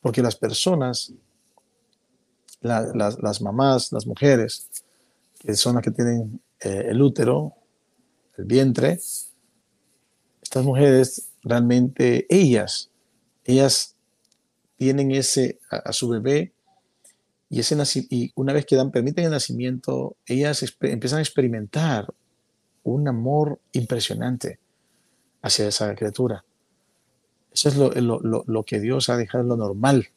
porque 0.00 0.22
las 0.22 0.36
personas, 0.36 1.12
las 2.60 3.42
mamás, 3.42 3.90
las 3.90 4.06
mujeres, 4.06 4.68
que 5.40 5.54
son 5.56 5.74
las 5.74 5.82
que 5.82 5.90
tienen 5.90 6.40
eh, 6.60 6.86
el 6.90 7.02
útero, 7.02 7.54
el 8.36 8.44
vientre, 8.44 9.00
estas 10.40 10.64
mujeres 10.64 11.30
realmente, 11.42 12.26
ellas, 12.28 12.90
ellas 13.44 13.96
tienen 14.76 15.10
ese, 15.10 15.58
a, 15.68 15.92
su 15.92 16.08
bebé 16.08 16.52
y, 17.50 17.58
ese 17.58 17.76
y 18.08 18.30
una 18.36 18.52
vez 18.52 18.66
que 18.66 18.76
dan, 18.76 18.92
permiten 18.92 19.24
el 19.24 19.30
nacimiento, 19.32 20.16
ellas 20.26 20.62
empiezan 20.80 21.18
a 21.18 21.22
experimentar 21.22 22.14
un 22.84 23.08
amor 23.08 23.60
impresionante 23.72 24.58
hacia 25.42 25.68
esa 25.68 25.94
criatura. 25.94 26.44
Eso 27.52 27.68
es 27.68 27.76
lo, 27.76 27.90
lo, 28.20 28.44
lo, 28.46 28.62
que 28.64 28.80
Dios 28.80 29.08
ha 29.08 29.16
dejado 29.16 29.44
lo 29.44 29.56
normal. 29.56 30.08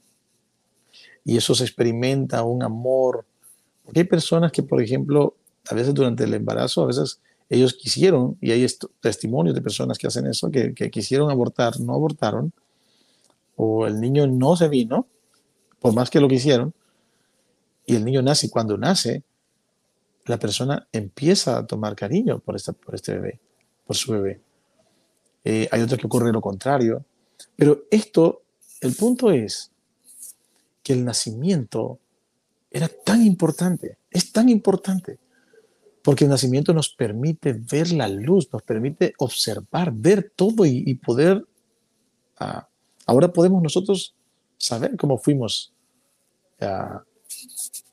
Y 1.24 1.38
eso 1.38 1.54
se 1.54 1.64
experimenta 1.64 2.44
un 2.44 2.64
amor. 2.64 3.26
Porque 3.84 4.02
hay 4.02 4.06
personas 4.06 4.52
que, 4.52 4.64
por 4.64 4.82
ejemplo, 4.82 5.36
a 5.70 5.76
veces 5.76 5.94
durante 5.94 6.24
el 6.24 6.34
embarazo, 6.34 6.84
a 6.84 6.88
veces 6.88 7.20
ellos 7.50 7.74
quisieron, 7.74 8.38
y 8.42 8.52
hay 8.52 8.66
testimonios 9.02 9.56
de 9.56 9.62
personas 9.62 9.98
que 9.98 10.08
hacen 10.08 10.26
eso, 10.28 10.50
que, 10.50 10.74
quisieron 10.92 11.30
abortar, 11.30 11.80
no 11.80 11.94
abortaron, 11.94 12.52
o 13.56 13.86
el 13.86 14.00
niño 14.00 14.28
no 14.28 14.56
se 14.56 14.68
vino, 14.68 15.08
por 15.80 15.94
más 15.94 16.10
que 16.10 16.20
lo 16.20 16.28
quisieron, 16.28 16.74
y 17.86 17.96
el 17.96 18.04
niño 18.04 18.22
nace, 18.22 18.50
cuando 18.50 18.78
nace, 18.78 19.24
la 20.26 20.38
persona 20.38 20.88
empieza 20.92 21.58
a 21.58 21.66
tomar 21.66 21.96
cariño 21.96 22.40
por, 22.40 22.56
esta, 22.56 22.74
por 22.74 22.96
este 22.96 23.14
bebé, 23.16 23.40
por 23.86 23.96
su 23.96 24.12
bebé. 24.12 24.42
Eh, 25.44 25.68
hay 25.72 25.82
otros 25.82 26.00
que 26.00 26.08
ocurre 26.08 26.32
lo 26.32 26.42
contrario, 26.42 27.06
pero 27.56 27.84
esto, 27.92 28.44
el 28.82 28.96
punto 28.96 29.32
es 29.32 29.72
que 30.82 30.94
el 30.94 31.06
nacimiento 31.06 32.00
era 32.72 32.88
tan 32.88 33.24
importante, 33.24 34.00
es 34.10 34.32
tan 34.32 34.50
importante, 34.50 35.20
porque 36.04 36.26
el 36.26 36.30
nacimiento 36.30 36.74
nos 36.74 36.90
permite 36.90 37.54
ver 37.54 37.92
la 37.92 38.08
luz, 38.08 38.50
nos 38.52 38.64
permite 38.64 39.14
observar, 39.18 39.92
ver 39.92 40.32
todo 40.36 40.66
y, 40.66 40.94
poder... 40.96 41.44
Ah, 42.38 42.68
ahora 43.06 43.32
podemos 43.32 43.62
nosotros 43.64 44.14
saber 44.58 44.98
cómo 44.98 45.18
fuimos, 45.18 45.74
ah, 46.60 47.02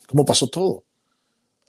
cómo 0.08 0.24
pasó 0.24 0.48
todo. 0.48 0.84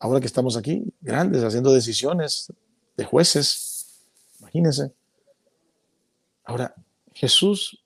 Ahora 0.03 0.19
que 0.19 0.27
estamos 0.27 0.57
aquí, 0.57 0.83
grandes, 0.99 1.45
haciendo 1.45 1.71
decisiones 1.71 2.51
de 2.97 3.05
jueces, 3.05 4.03
imagínense. 4.41 4.91
Ahora, 6.43 6.75
Jesús 7.13 7.81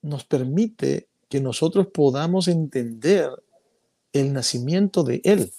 nos 0.00 0.24
permite 0.24 1.06
que 1.28 1.42
nosotros 1.42 1.88
podamos 1.88 2.48
entender 2.48 3.28
el 4.14 4.32
nacimiento 4.32 5.04
de 5.04 5.20
Él. 5.22 5.52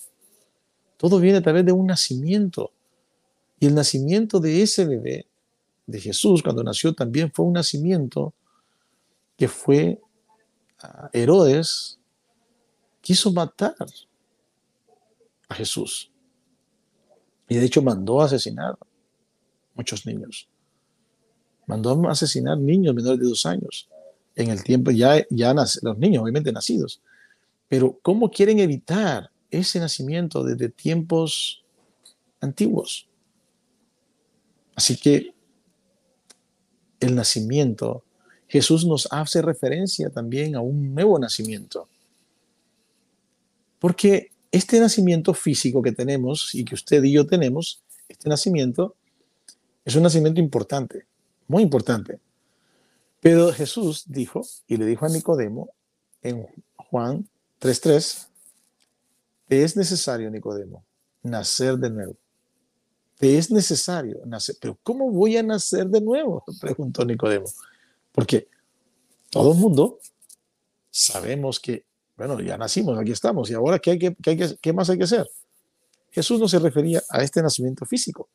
Todo 0.98 1.20
viene 1.20 1.38
a 1.38 1.44
través 1.44 1.64
de 1.64 1.72
un 1.72 1.86
nacimiento. 1.86 2.72
Y 3.60 3.68
el 3.68 3.76
nacimiento 3.76 4.40
de 4.40 4.64
ese 4.64 4.86
bebé, 4.86 5.28
de 5.86 6.02
Jesús, 6.02 6.42
cuando 6.42 6.64
nació, 6.64 6.96
también 6.96 7.32
fue 7.32 7.46
un 7.46 7.54
nacimiento 7.54 8.34
que 9.38 9.48
fue 9.48 10.02
Herodes, 11.14 12.00
quiso 13.02 13.32
matar 13.32 13.76
a 15.48 15.56
Jesús. 15.56 16.12
Y 17.48 17.56
de 17.56 17.66
hecho 17.66 17.82
mandó 17.82 18.22
a 18.22 18.26
asesinar 18.26 18.78
muchos 19.76 20.06
niños. 20.06 20.48
Mandó 21.68 22.08
a 22.08 22.12
asesinar 22.12 22.58
niños 22.58 22.96
menores 22.96 23.20
de 23.20 23.28
dos 23.28 23.46
años. 23.46 23.90
en 24.38 24.50
el 24.50 24.64
tiempo 24.64 24.92
ya, 24.92 25.26
ya 25.30 25.54
los 25.54 25.98
niños, 25.98 26.22
obviamente 26.22 26.52
nacidos. 26.52 27.02
Pero 27.70 27.98
¿cómo 28.02 28.30
quieren 28.30 28.60
evitar 28.60 29.32
ese 29.50 29.80
nacimiento 29.80 30.44
desde 30.44 30.68
tiempos 30.68 31.64
antiguos? 32.42 33.08
Así 34.76 34.98
que 34.98 35.34
el 37.00 37.16
nacimiento, 37.16 38.04
Jesús 38.48 38.86
nos 38.86 39.08
hace 39.10 39.42
referencia 39.42 40.10
también 40.10 40.56
a 40.56 40.62
un 40.62 40.94
nuevo 40.94 41.18
nacimiento. 41.18 41.88
Porque 43.80 44.32
este 44.56 44.80
nacimiento 44.80 45.34
físico 45.34 45.82
que 45.82 45.92
tenemos 45.92 46.56
y 46.56 46.64
que 46.64 46.76
usted 46.76 47.04
y 47.04 47.12
yo 47.12 47.28
tenemos, 47.28 47.84
este 48.08 48.30
nacimiento 48.30 48.96
es 49.84 49.96
un 49.96 50.04
nacimiento 50.04 50.40
importante, 50.40 51.06
muy 51.48 51.64
importante. 51.64 52.20
Pero 53.20 53.52
Jesús 53.52 54.06
dijo, 54.08 54.42
y 54.68 54.78
le 54.78 54.86
dijo 54.86 55.06
a 55.06 55.10
Nicodemo 55.10 55.70
en 56.22 56.48
Juan 56.76 57.28
3.3, 57.60 58.28
te 59.48 59.64
es 59.64 59.76
necesario, 59.76 60.30
Nicodemo, 60.32 60.84
nacer 61.22 61.76
de 61.78 61.90
nuevo. 61.90 62.16
Te 63.18 63.38
es 63.38 63.52
necesario 63.52 64.22
nacer. 64.26 64.56
Pero 64.60 64.78
¿cómo 64.84 65.12
voy 65.12 65.38
a 65.38 65.44
nacer 65.44 65.88
de 65.88 66.02
nuevo? 66.02 66.44
Preguntó 66.62 67.06
Nicodemo. 67.06 67.46
Porque 68.12 68.48
todo 69.30 69.52
el 69.52 69.58
mundo 69.58 70.00
sabemos 70.90 71.60
que, 71.60 71.86
bueno, 72.18 72.40
ya 72.40 72.58
nacimos, 72.58 72.98
aquí 72.98 73.12
estamos, 73.12 73.50
y 73.50 73.54
ahora 73.54 73.80
¿qué, 73.80 73.92
hay 73.92 74.00
que, 74.00 74.16
qué, 74.62 74.74
más 74.74 74.90
hay 74.90 74.98
que 74.98 75.04
hacer? 75.04 75.28
Jesús 76.12 76.40
no 76.40 76.48
se 76.48 76.60
refería 76.60 77.04
a 77.10 77.22
este 77.22 77.42
nacimiento 77.42 77.86
físico. 77.86 78.30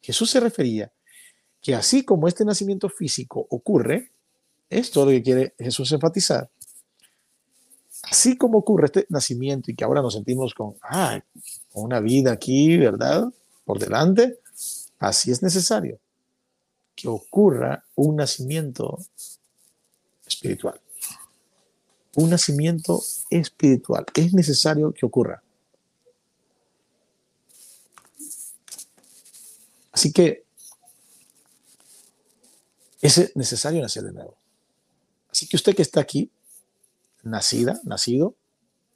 Jesús 0.00 0.30
se 0.30 0.40
refería 0.40 0.90
que 1.60 1.74
así 1.74 2.04
como 2.04 2.28
este 2.28 2.44
nacimiento 2.44 2.88
físico 2.88 3.46
ocurre, 3.50 4.10
esto 4.70 5.00
es 5.00 5.06
lo 5.06 5.12
que 5.12 5.22
quiere 5.22 5.54
Jesús 5.58 5.92
enfatizar, 5.92 6.50
así 8.04 8.36
como 8.36 8.58
ocurre 8.58 8.86
este 8.86 9.06
nacimiento 9.10 9.70
y 9.70 9.74
que 9.74 9.84
ahora 9.84 10.02
nos 10.02 10.14
sentimos 10.14 10.54
con, 10.54 10.76
ah, 10.82 11.20
una 11.74 12.00
vida 12.00 12.32
aquí, 12.32 12.76
¿verdad? 12.76 13.28
Por 13.64 13.78
delante, 13.78 14.38
así 14.98 15.30
es 15.30 15.42
necesario 15.42 15.98
que 16.94 17.08
ocurra 17.08 17.84
un 17.96 18.16
nacimiento 18.16 18.98
espiritual. 20.26 20.80
Un 22.16 22.30
nacimiento 22.30 23.02
espiritual. 23.30 24.06
Es 24.14 24.32
necesario 24.32 24.92
que 24.92 25.06
ocurra. 25.06 25.42
Así 29.90 30.12
que 30.12 30.44
es 33.00 33.36
necesario 33.36 33.82
nacer 33.82 34.02
de 34.02 34.12
nuevo. 34.12 34.36
Así 35.30 35.46
que 35.46 35.56
usted 35.56 35.74
que 35.74 35.82
está 35.82 36.00
aquí, 36.00 36.30
nacida, 37.22 37.80
nacido, 37.84 38.34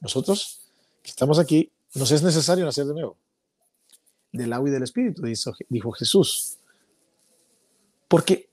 nosotros 0.00 0.61
que 1.02 1.11
estamos 1.11 1.38
aquí, 1.38 1.72
nos 1.94 2.11
es 2.11 2.22
necesario 2.22 2.64
nacer 2.64 2.87
de 2.87 2.94
nuevo. 2.94 3.16
Del 4.33 4.52
agua 4.52 4.68
y 4.68 4.72
del 4.72 4.83
espíritu, 4.83 5.22
dijo 5.68 5.92
Jesús. 5.92 6.59
Porque 8.09 8.48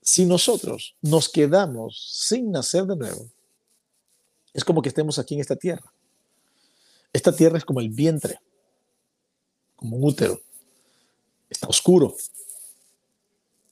si 0.00 0.26
nosotros 0.26 0.96
nos 1.02 1.28
quedamos 1.28 2.08
sin 2.12 2.50
nacer 2.50 2.84
de 2.84 2.96
nuevo, 2.96 3.28
es 4.52 4.64
como 4.64 4.82
que 4.82 4.88
estemos 4.88 5.18
aquí 5.18 5.34
en 5.34 5.40
esta 5.40 5.56
tierra. 5.56 5.92
Esta 7.12 7.34
tierra 7.34 7.58
es 7.58 7.64
como 7.64 7.80
el 7.80 7.90
vientre, 7.90 8.40
como 9.76 9.96
un 9.96 10.04
útero. 10.04 10.40
Está 11.48 11.66
oscuro, 11.66 12.14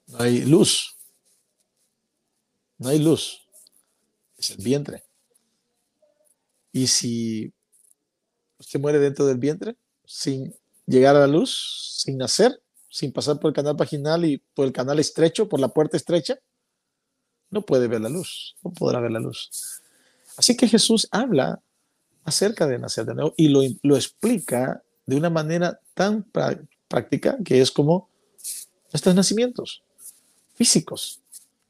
no 0.08 0.20
hay 0.20 0.40
luz. 0.40 0.96
No 2.78 2.88
hay 2.88 2.98
luz. 2.98 3.42
Es 4.36 4.50
el 4.50 4.64
vientre. 4.64 5.04
Y 6.72 6.86
si 6.86 7.52
usted 8.58 8.80
muere 8.80 8.98
dentro 8.98 9.26
del 9.26 9.38
vientre, 9.38 9.76
sin 10.04 10.54
llegar 10.86 11.16
a 11.16 11.20
la 11.20 11.26
luz, 11.26 11.98
sin 12.02 12.16
nacer, 12.16 12.62
sin 12.88 13.12
pasar 13.12 13.38
por 13.38 13.50
el 13.50 13.54
canal 13.54 13.74
vaginal 13.74 14.24
y 14.24 14.38
por 14.54 14.66
el 14.66 14.72
canal 14.72 14.98
estrecho, 14.98 15.48
por 15.48 15.60
la 15.60 15.68
puerta 15.68 15.96
estrecha, 15.96 16.38
no 17.50 17.62
puede 17.62 17.88
ver 17.88 18.00
la 18.00 18.08
luz, 18.08 18.56
no 18.62 18.72
podrá 18.72 19.00
ver 19.00 19.10
la 19.10 19.20
luz. 19.20 19.77
Así 20.38 20.57
que 20.57 20.68
Jesús 20.68 21.09
habla 21.11 21.61
acerca 22.24 22.68
de 22.68 22.79
nacer 22.79 23.05
de 23.05 23.14
nuevo 23.14 23.35
y 23.37 23.48
lo, 23.48 23.61
lo 23.83 23.96
explica 23.96 24.83
de 25.05 25.16
una 25.16 25.31
manera 25.31 25.81
tan 25.94 26.24
práctica 26.87 27.37
que 27.44 27.61
es 27.61 27.72
como 27.72 28.09
estos 28.92 29.14
nacimientos 29.16 29.83
físicos, 30.55 31.20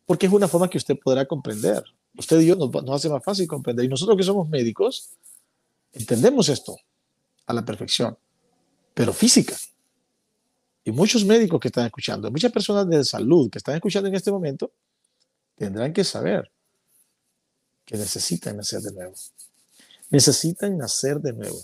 porque 0.05 0.27
es 0.27 0.33
una 0.33 0.49
forma 0.49 0.69
que 0.69 0.77
usted 0.77 0.99
podrá 1.03 1.25
comprender. 1.25 1.83
Usted 2.17 2.41
y 2.41 2.47
yo 2.47 2.57
nos, 2.57 2.71
hace 2.91 3.09
más 3.09 3.25
fácil 3.25 3.49
comprender. 3.49 3.87
Y 3.87 3.89
nosotros 3.89 4.19
que 4.19 4.23
somos 4.23 4.49
médicos, 4.49 5.11
entendemos 5.93 6.51
esto 6.51 6.77
a 7.47 7.55
la 7.55 7.65
perfección, 7.65 8.19
pero 8.93 9.15
física. 9.15 9.57
Y 10.85 10.91
muchos 10.91 11.25
médicos 11.25 11.59
que 11.59 11.69
están 11.69 11.87
escuchando, 11.87 12.31
muchas 12.31 12.53
personas 12.53 12.87
de 12.87 13.03
salud 13.03 13.51
que 13.51 13.59
están 13.59 13.77
escuchando 13.77 14.11
en 14.11 14.15
este 14.15 14.31
momento, 14.31 14.73
tendrán 15.55 15.95
que 15.95 16.05
saber 16.05 16.51
que 17.89 17.97
necesitan 17.97 18.57
nacer 18.57 18.81
de 18.83 18.93
nuevo. 18.93 19.15
Necesitan 20.11 20.77
nacer 20.77 21.19
de 21.21 21.33
nuevo. 21.33 21.59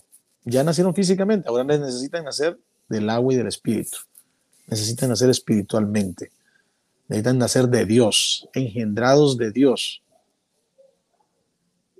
Ya 0.44 0.64
nacieron 0.64 0.94
físicamente, 0.94 1.48
ahora 1.48 1.64
necesitan 1.64 2.24
nacer 2.24 2.58
del 2.88 3.08
agua 3.08 3.32
y 3.32 3.37
del 3.37 3.46
espíritu. 3.46 3.98
Necesitan 4.66 5.10
nacer 5.10 5.30
espiritualmente 5.30 6.32
necesitan 7.08 7.38
nacer 7.38 7.68
de 7.68 7.84
Dios, 7.84 8.48
engendrados 8.54 9.37
de 9.37 9.50
Dios. 9.50 10.02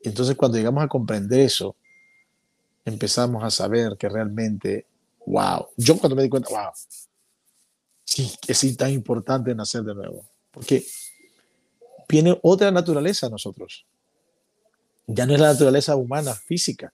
Entonces 0.03 0.37
cuando 0.37 0.59
llegamos 0.59 0.85
a 0.85 0.89
comprender 0.89 1.41
eso, 1.41 1.77
empezamos 2.85 3.43
a 3.43 3.51
saber 3.51 3.97
que 3.97 4.09
realmente, 4.09 4.87
wow, 5.27 5.69
yo 5.77 5.99
cuando 5.99 6.17
me 6.17 6.23
di 6.23 6.29
cuenta, 6.29 6.51
wow, 6.51 6.73
sí, 8.05 8.33
es 8.47 8.77
tan 8.77 8.91
importante 8.91 9.55
nacer 9.55 9.83
de 9.83 9.95
nuevo, 9.95 10.25
porque 10.51 10.85
viene 12.09 12.39
otra 12.43 12.71
naturaleza 12.71 13.27
a 13.27 13.31
nosotros. 13.31 13.87
Ya 15.07 15.27
no 15.27 15.35
es 15.35 15.41
la 15.41 15.53
naturaleza 15.53 15.97
humana, 15.97 16.35
física, 16.35 16.93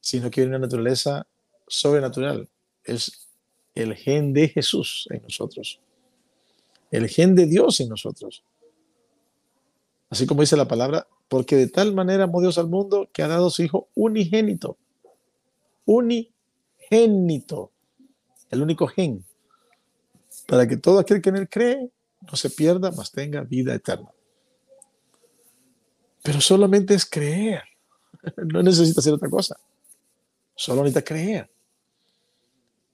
sino 0.00 0.30
que 0.30 0.42
viene 0.42 0.56
una 0.56 0.66
naturaleza 0.66 1.26
sobrenatural. 1.66 2.48
Es 2.84 3.28
el 3.74 3.94
gen 3.96 4.32
de 4.32 4.48
Jesús 4.48 5.08
en 5.10 5.22
nosotros 5.22 5.80
el 6.96 7.08
gen 7.08 7.34
de 7.34 7.46
Dios 7.46 7.80
en 7.80 7.88
nosotros. 7.88 8.44
Así 10.10 10.26
como 10.26 10.42
dice 10.42 10.56
la 10.56 10.68
palabra, 10.68 11.08
porque 11.28 11.56
de 11.56 11.66
tal 11.66 11.92
manera 11.92 12.24
amó 12.24 12.40
Dios 12.40 12.56
al 12.56 12.68
mundo 12.68 13.08
que 13.12 13.22
ha 13.22 13.28
dado 13.28 13.50
su 13.50 13.62
Hijo 13.62 13.88
unigénito. 13.94 14.78
Unigénito. 15.86 17.72
El 18.48 18.62
único 18.62 18.86
gen. 18.86 19.24
Para 20.46 20.68
que 20.68 20.76
todo 20.76 21.00
aquel 21.00 21.20
que 21.20 21.30
en 21.30 21.36
él 21.36 21.48
cree 21.48 21.90
no 22.20 22.36
se 22.36 22.48
pierda, 22.48 22.92
mas 22.92 23.10
tenga 23.10 23.42
vida 23.42 23.74
eterna. 23.74 24.10
Pero 26.24 26.40
solamente 26.40 26.94
es 26.94 27.06
creer. 27.06 27.62
No 28.52 28.62
necesita 28.64 29.00
hacer 29.00 29.12
otra 29.12 29.30
cosa. 29.30 29.56
Solo 30.56 30.82
necesita 30.82 31.04
creer. 31.04 31.48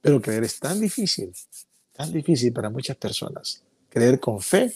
Pero 0.02 0.20
creer 0.20 0.44
es 0.44 0.58
tan 0.58 0.78
difícil, 0.78 1.32
tan 1.92 2.12
difícil 2.12 2.52
para 2.52 2.68
muchas 2.68 2.96
personas 2.96 3.62
creer 3.90 4.20
con 4.20 4.40
fe 4.40 4.74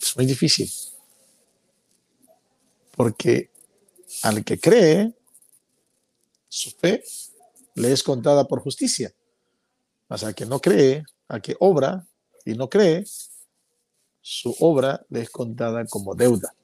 es 0.00 0.16
muy 0.16 0.26
difícil. 0.26 0.70
Porque 2.96 3.50
al 4.22 4.44
que 4.44 4.60
cree, 4.60 5.12
su 6.48 6.70
fe 6.70 7.02
le 7.74 7.90
es 7.90 8.02
contada 8.02 8.46
por 8.46 8.60
justicia. 8.60 9.12
Mas 10.08 10.22
al 10.22 10.34
que 10.34 10.46
no 10.46 10.60
cree, 10.60 11.04
al 11.26 11.42
que 11.42 11.56
obra 11.58 12.06
y 12.44 12.54
no 12.54 12.68
cree, 12.68 13.04
su 14.20 14.54
obra 14.60 15.04
le 15.08 15.22
es 15.22 15.30
contada 15.30 15.84
como 15.86 16.14
deuda. 16.14 16.54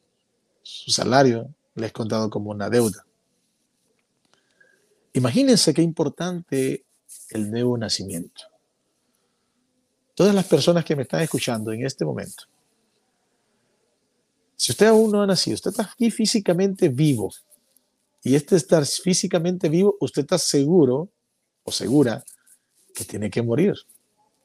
Su 0.72 0.90
salario 0.90 1.54
le 1.74 1.86
es 1.86 1.92
contado 1.92 2.30
como 2.30 2.50
una 2.50 2.70
deuda. 2.70 3.04
Imagínense 5.12 5.74
qué 5.74 5.82
importante 5.82 6.84
el 7.30 7.50
nuevo 7.50 7.76
nacimiento 7.76 8.50
todas 10.20 10.34
las 10.34 10.44
personas 10.44 10.84
que 10.84 10.94
me 10.94 11.04
están 11.04 11.22
escuchando 11.22 11.72
en 11.72 11.86
este 11.86 12.04
momento, 12.04 12.44
si 14.54 14.70
usted 14.70 14.88
aún 14.88 15.10
no 15.10 15.22
ha 15.22 15.26
nacido, 15.26 15.54
usted 15.54 15.70
está 15.70 15.90
aquí 15.90 16.10
físicamente 16.10 16.90
vivo, 16.90 17.32
y 18.22 18.34
este 18.34 18.56
estar 18.56 18.84
físicamente 18.84 19.70
vivo, 19.70 19.96
usted 19.98 20.20
está 20.20 20.36
seguro 20.36 21.08
o 21.64 21.72
segura 21.72 22.22
que 22.94 23.06
tiene 23.06 23.30
que 23.30 23.40
morir. 23.40 23.72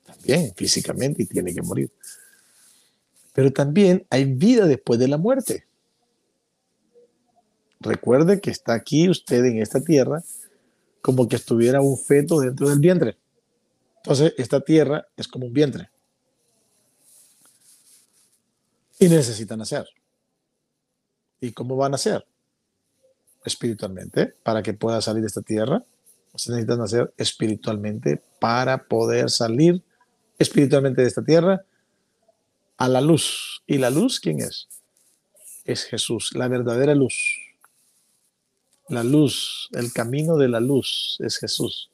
También 0.05 0.53
físicamente 0.55 1.23
y 1.23 1.25
tiene 1.25 1.53
que 1.53 1.61
morir. 1.61 1.91
Pero 3.33 3.51
también 3.51 4.07
hay 4.09 4.23
vida 4.23 4.67
después 4.67 4.97
de 4.97 5.09
la 5.09 5.17
muerte. 5.17 5.67
Recuerde 7.79 8.41
que 8.41 8.51
está 8.51 8.73
aquí 8.73 9.09
usted 9.09 9.43
en 9.45 9.61
esta 9.61 9.81
tierra 9.81 10.23
como 11.01 11.27
que 11.27 11.35
estuviera 11.35 11.81
un 11.81 11.99
feto 11.99 12.39
dentro 12.39 12.67
del 12.67 12.79
vientre. 12.79 13.17
Entonces, 13.97 14.33
esta 14.37 14.59
tierra 14.61 15.05
es 15.15 15.27
como 15.27 15.45
un 15.45 15.53
vientre. 15.53 15.89
Y 18.99 19.07
necesita 19.07 19.55
nacer. 19.55 19.87
¿Y 21.39 21.51
cómo 21.51 21.75
van 21.75 21.93
a 21.93 21.97
ser? 21.97 22.25
Espiritualmente, 23.43 24.33
para 24.41 24.63
que 24.63 24.73
pueda 24.73 24.99
salir 24.99 25.21
de 25.21 25.27
esta 25.27 25.41
tierra. 25.41 25.83
Usted 26.33 26.53
necesita 26.53 26.75
nacer 26.75 27.13
espiritualmente 27.17 28.23
para 28.39 28.85
poder 28.85 29.29
salir 29.29 29.83
espiritualmente 30.39 31.01
de 31.01 31.07
esta 31.07 31.23
tierra 31.23 31.63
a 32.77 32.87
la 32.87 33.01
luz. 33.01 33.61
¿Y 33.67 33.77
la 33.77 33.89
luz 33.89 34.19
quién 34.19 34.39
es? 34.39 34.67
Es 35.65 35.83
Jesús, 35.83 36.31
la 36.33 36.47
verdadera 36.47 36.95
luz. 36.95 37.44
La 38.89 39.03
luz, 39.03 39.69
el 39.71 39.91
camino 39.91 40.37
de 40.37 40.47
la 40.47 40.59
luz 40.59 41.17
es 41.19 41.37
Jesús. 41.37 41.89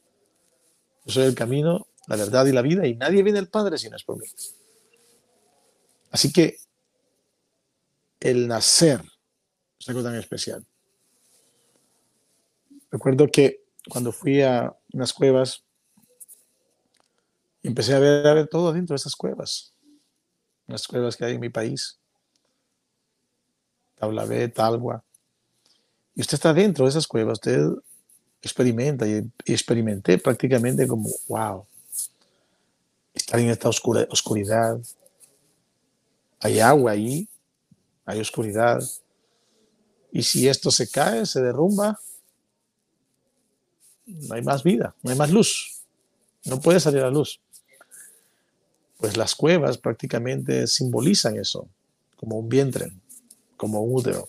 Yo 1.05 1.13
soy 1.13 1.23
el 1.23 1.35
camino, 1.35 1.87
la 2.07 2.15
verdad 2.15 2.45
y 2.45 2.51
la 2.51 2.61
vida 2.61 2.85
y 2.85 2.95
nadie 2.95 3.23
viene 3.23 3.39
al 3.39 3.47
Padre 3.47 3.77
si 3.77 3.89
no 3.89 3.95
es 3.95 4.03
por 4.03 4.17
mí. 4.17 4.25
Así 6.11 6.31
que 6.33 6.57
el 8.19 8.47
nacer 8.47 9.01
es 9.79 9.89
algo 9.89 10.03
tan 10.03 10.15
especial. 10.15 10.65
Recuerdo 12.91 13.27
que 13.27 13.63
cuando 13.89 14.11
fui 14.11 14.41
a 14.41 14.75
unas 14.93 15.13
cuevas, 15.13 15.63
empecé 17.63 17.95
a 17.95 17.99
ver, 17.99 18.47
todo 18.47 18.73
dentro 18.73 18.93
de 18.93 18.97
esas 18.97 19.15
cuevas, 19.15 19.73
las 20.67 20.87
cuevas 20.87 21.15
que 21.15 21.25
hay 21.25 21.35
en 21.35 21.39
mi 21.39 21.49
país, 21.49 21.97
Tablabé, 23.95 24.49
Talgua. 24.49 25.03
Y 26.15 26.21
usted 26.21 26.35
está 26.35 26.53
dentro 26.53 26.85
de 26.85 26.89
esas 26.89 27.07
cuevas, 27.07 27.33
usted 27.33 27.67
experimenta 28.41 29.07
y, 29.07 29.31
experimenté 29.45 30.17
prácticamente 30.17 30.87
como, 30.87 31.09
wow, 31.27 31.65
estar 33.13 33.39
en 33.39 33.49
esta 33.49 33.69
oscura, 33.69 34.07
oscuridad. 34.09 34.79
Hay 36.39 36.59
agua 36.59 36.91
ahí, 36.91 37.27
hay 38.05 38.19
oscuridad. 38.19 38.81
Y 40.11 40.23
si 40.23 40.47
esto 40.47 40.71
se 40.71 40.89
cae, 40.89 41.25
se 41.25 41.41
derrumba, 41.41 41.99
no 44.05 44.35
hay 44.35 44.41
más 44.41 44.63
vida, 44.63 44.95
no 45.03 45.11
hay 45.11 45.17
más 45.17 45.31
luz. 45.31 45.81
No 46.45 46.59
puede 46.59 46.79
salir 46.79 47.01
la 47.01 47.11
luz. 47.11 47.39
Pues 48.97 49.15
las 49.15 49.35
cuevas 49.35 49.77
prácticamente 49.77 50.67
simbolizan 50.67 51.37
eso, 51.37 51.67
como 52.17 52.37
un 52.37 52.49
vientre, 52.49 52.91
como 53.55 53.81
un 53.81 53.95
útero. 53.95 54.27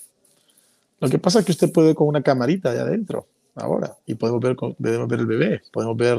Lo 1.02 1.08
que 1.08 1.18
pasa 1.18 1.40
es 1.40 1.44
que 1.44 1.50
usted 1.50 1.72
puede 1.72 1.96
con 1.96 2.06
una 2.06 2.22
camarita 2.22 2.72
de 2.72 2.78
adentro 2.78 3.26
ahora 3.56 3.98
y 4.06 4.14
podemos 4.14 4.40
ver, 4.40 4.54
podemos 4.54 5.08
ver 5.08 5.18
el 5.18 5.26
bebé, 5.26 5.62
podemos 5.72 5.96
ver 5.96 6.16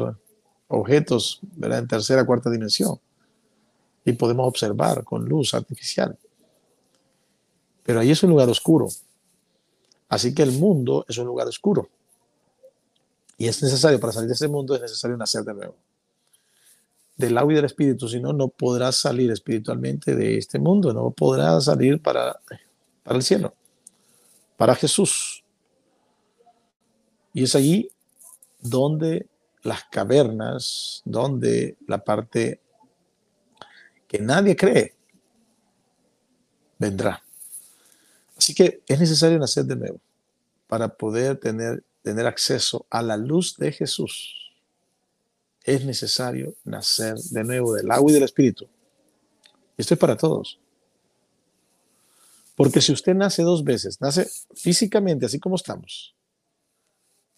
objetos 0.67 1.39
en 1.62 1.88
tercera, 1.88 2.26
cuarta 2.26 2.50
dimensión 2.50 3.00
y 4.04 4.12
podemos 4.12 4.46
observar 4.46 5.06
con 5.06 5.24
luz 5.24 5.54
artificial. 5.54 6.17
Pero 7.84 8.02
ahí 8.02 8.12
es 8.12 8.24
un 8.24 8.32
lugar 8.32 8.50
oscuro. 8.50 8.89
Así 10.10 10.36
que 10.36 10.43
el 10.43 10.52
mundo 10.52 11.06
es 11.08 11.17
un 11.17 11.28
lugar 11.28 11.48
oscuro. 11.48 11.88
Y 13.38 13.48
es 13.48 13.63
necesario, 13.63 14.02
para 14.02 14.12
salir 14.12 14.28
de 14.28 14.34
ese 14.34 14.50
mundo, 14.50 14.76
es 14.76 14.82
necesario 14.82 15.15
nacer 15.15 15.46
de 15.46 15.54
nuevo. 15.54 15.76
Del 17.15 17.38
agua 17.38 17.54
y 17.54 17.56
del 17.56 17.65
espíritu, 17.65 18.10
si 18.10 18.19
no, 18.19 18.34
no 18.34 18.50
podrás 18.50 18.98
salir 18.98 19.32
espiritualmente 19.32 20.13
de 20.13 20.38
este 20.38 20.60
mundo, 20.60 20.91
no 20.91 21.12
podrás 21.12 21.63
salir 21.63 22.02
para, 22.02 22.38
para 23.02 23.15
el 23.15 23.24
cielo, 23.24 23.54
para 24.58 24.76
Jesús. 24.76 25.44
Y 27.34 27.44
es 27.44 27.56
allí 27.56 27.89
donde 28.60 29.28
las 29.63 29.84
cavernas, 29.86 31.02
donde 31.06 31.78
la 31.88 32.04
parte 32.04 32.60
que 34.08 34.20
nadie 34.20 34.56
cree 34.56 34.94
vendrá. 36.78 37.24
Así 38.38 38.54
que 38.54 38.82
es 38.88 39.00
necesario 39.00 39.39
nacer 39.39 39.66
de 39.66 39.76
nuevo 39.76 40.00
para 40.68 40.89
poder 40.89 41.38
tener, 41.38 41.84
tener 42.02 42.28
acceso 42.28 42.86
a 42.89 43.02
la 43.02 43.18
luz 43.18 43.58
de 43.58 43.72
Jesús. 43.72 44.52
Es 45.63 45.86
necesario 45.86 46.56
nacer 46.66 47.16
de 47.16 47.44
nuevo 47.44 47.74
del 47.74 47.89
agua 47.89 48.12
y 48.12 48.13
del 48.13 48.24
espíritu. 48.24 48.68
Esto 49.78 49.94
es 49.94 50.00
para 50.00 50.18
todos. 50.18 50.60
Porque 52.56 52.82
si 52.82 52.92
usted 52.92 53.16
nace 53.16 53.42
dos 53.44 53.63
veces, 53.63 54.00
nace 54.00 54.30
físicamente 54.56 55.26
así 55.26 55.39
como 55.39 55.56
estamos 55.56 56.16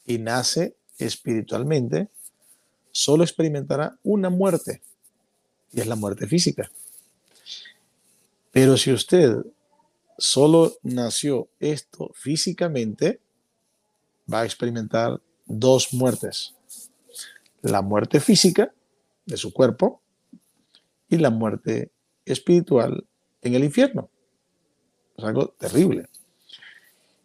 y 0.05 0.17
nace 0.17 0.75
espiritualmente, 0.97 2.09
solo 2.91 3.23
experimentará 3.23 3.97
una 4.03 4.29
muerte 4.29 4.81
y 5.71 5.81
es 5.81 5.87
la 5.87 5.95
muerte 5.95 6.27
física. 6.27 6.69
Pero 8.51 8.77
si 8.77 8.91
usted 8.91 9.35
solo 10.17 10.73
nació 10.81 11.49
esto 11.59 12.11
físicamente, 12.13 13.19
va 14.31 14.41
a 14.41 14.45
experimentar 14.45 15.21
dos 15.45 15.93
muertes. 15.93 16.53
La 17.61 17.81
muerte 17.81 18.19
física 18.19 18.73
de 19.25 19.37
su 19.37 19.51
cuerpo 19.51 20.01
y 21.09 21.17
la 21.17 21.29
muerte 21.29 21.91
espiritual 22.25 23.05
en 23.41 23.55
el 23.55 23.63
infierno. 23.63 24.09
Es 25.17 25.23
algo 25.23 25.49
terrible. 25.57 26.07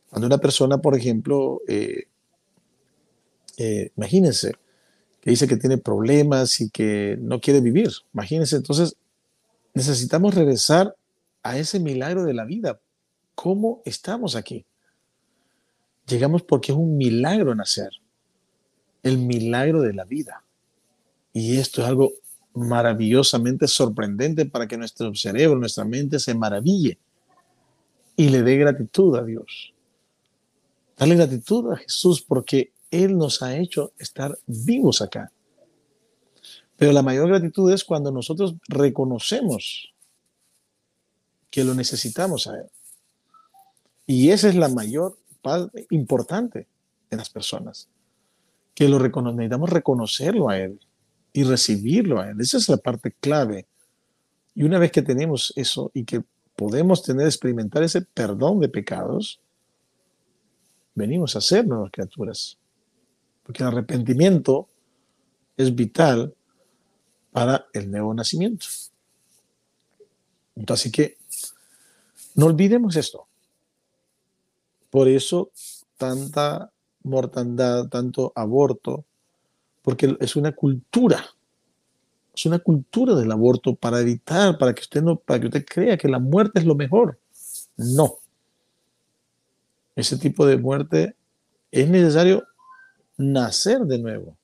Cuando 0.09 0.27
una 0.27 0.39
persona, 0.39 0.79
por 0.79 0.97
ejemplo, 0.97 1.61
eh, 1.69 2.05
eh, 3.57 3.93
imagínense, 3.97 4.55
que 5.21 5.31
dice 5.31 5.47
que 5.47 5.57
tiene 5.57 5.79
problemas 5.79 6.61
y 6.61 6.71
que 6.71 7.17
no 7.21 7.41
quiere 7.41 7.61
vivir, 7.61 7.91
imagínense, 8.13 8.57
entonces 8.57 8.97
necesitamos 9.75 10.35
regresar 10.35 10.97
a 11.43 11.59
ese 11.59 11.79
milagro 11.79 12.25
de 12.25 12.35
la 12.35 12.45
vida. 12.45 12.81
¿Cómo 13.35 13.83
estamos 13.85 14.35
aquí? 14.35 14.67
Llegamos 16.07 16.43
porque 16.43 16.73
es 16.73 16.79
un 16.79 16.97
milagro 16.97 17.55
nacer, 17.55 17.91
el 19.03 19.19
milagro 19.19 19.81
de 19.81 19.95
la 19.95 20.05
vida. 20.05 20.45
Y 21.33 21.59
esto 21.59 21.83
es 21.83 21.89
algo 21.89 22.13
maravillosamente 22.53 23.69
sorprendente 23.69 24.45
para 24.45 24.67
que 24.67 24.77
nuestro 24.77 25.15
cerebro, 25.15 25.57
nuestra 25.57 25.85
mente 25.85 26.19
se 26.19 26.35
maraville 26.35 26.99
y 28.21 28.29
le 28.29 28.43
dé 28.43 28.59
gratitud 28.59 29.17
a 29.17 29.25
Dios. 29.25 29.73
Dale 30.99 31.15
gratitud 31.15 31.73
a 31.73 31.77
Jesús 31.79 32.21
porque 32.21 32.75
Él 32.91 33.17
nos 33.17 33.41
ha 33.41 33.57
hecho 33.57 33.95
estar 33.97 34.39
vivos 34.47 35.01
acá. 35.01 35.33
Pero 36.77 36.93
la 36.93 37.01
mayor 37.01 37.29
gratitud 37.31 37.73
es 37.73 37.83
cuando 37.83 38.13
nosotros 38.13 38.57
reconocemos 38.69 39.95
que 41.49 41.65
lo 41.65 41.73
necesitamos 41.73 42.47
a 42.47 42.59
Él. 42.59 42.67
Y 44.07 44.29
esa 44.29 44.51
es 44.51 44.55
la 44.55 44.69
mayor 44.69 45.17
parte 45.41 45.87
importante 45.89 46.67
en 47.09 47.17
las 47.17 47.31
personas, 47.31 47.89
que 48.75 48.87
lo 48.87 48.99
necesitamos 48.99 49.71
reconocerlo 49.71 50.51
a 50.51 50.59
Él 50.59 50.79
y 51.33 51.45
recibirlo 51.45 52.21
a 52.21 52.29
Él. 52.29 52.41
Esa 52.43 52.59
es 52.59 52.69
la 52.69 52.77
parte 52.77 53.13
clave. 53.19 53.67
Y 54.55 54.65
una 54.65 54.79
vez 54.79 54.93
que 54.93 55.01
tenemos 55.01 55.55
eso 55.57 55.91
y 55.95 56.05
que 56.05 56.23
podemos 56.61 57.03
tener, 57.03 57.25
experimentar 57.25 57.83
ese 57.83 58.03
perdón 58.03 58.61
de 58.61 58.69
pecados, 58.69 59.41
venimos 60.95 61.35
a 61.35 61.41
ser 61.41 61.67
nuevas 61.67 61.91
criaturas. 61.91 62.59
Porque 63.43 63.63
el 63.63 63.71
arrepentimiento 63.71 64.69
es 65.57 65.75
vital 65.75 66.35
para 67.33 67.65
el 67.73 67.91
nuevo 67.91 68.13
nacimiento. 68.13 68.67
Entonces, 70.55 70.83
así 70.83 70.93
que 70.93 71.17
no 72.35 72.45
olvidemos 72.45 72.95
esto. 72.95 73.27
Por 74.91 75.09
eso 75.09 75.53
tanta 75.97 76.71
mortandad, 77.05 77.89
tanto 77.89 78.35
aborto, 78.37 79.07
porque 79.81 80.15
es 80.21 80.37
una 80.37 80.53
cultura. 80.53 81.25
Es 82.35 82.47
una 82.47 82.59
cultura 82.59 83.15
del 83.15 83.31
aborto 83.33 83.75
para 83.75 84.01
evitar, 84.01 84.57
para 84.59 84.75
que 84.75 84.83
usted 84.83 85.03
no, 85.03 85.17
para 85.17 85.41
que 85.41 85.47
usted 85.47 85.65
crea 85.65 85.97
que 85.97 86.09
la 86.09 86.19
muerte 86.19 86.61
es 86.61 86.65
lo 86.65 86.75
mejor. 86.75 87.19
No. 87.77 88.19
Ese 89.97 90.17
tipo 90.17 90.47
de 90.47 90.57
muerte 90.57 91.17
es 91.71 91.89
necesario 91.89 92.45
nacer 93.17 93.81
de 93.81 93.99
nuevo. 93.99 94.37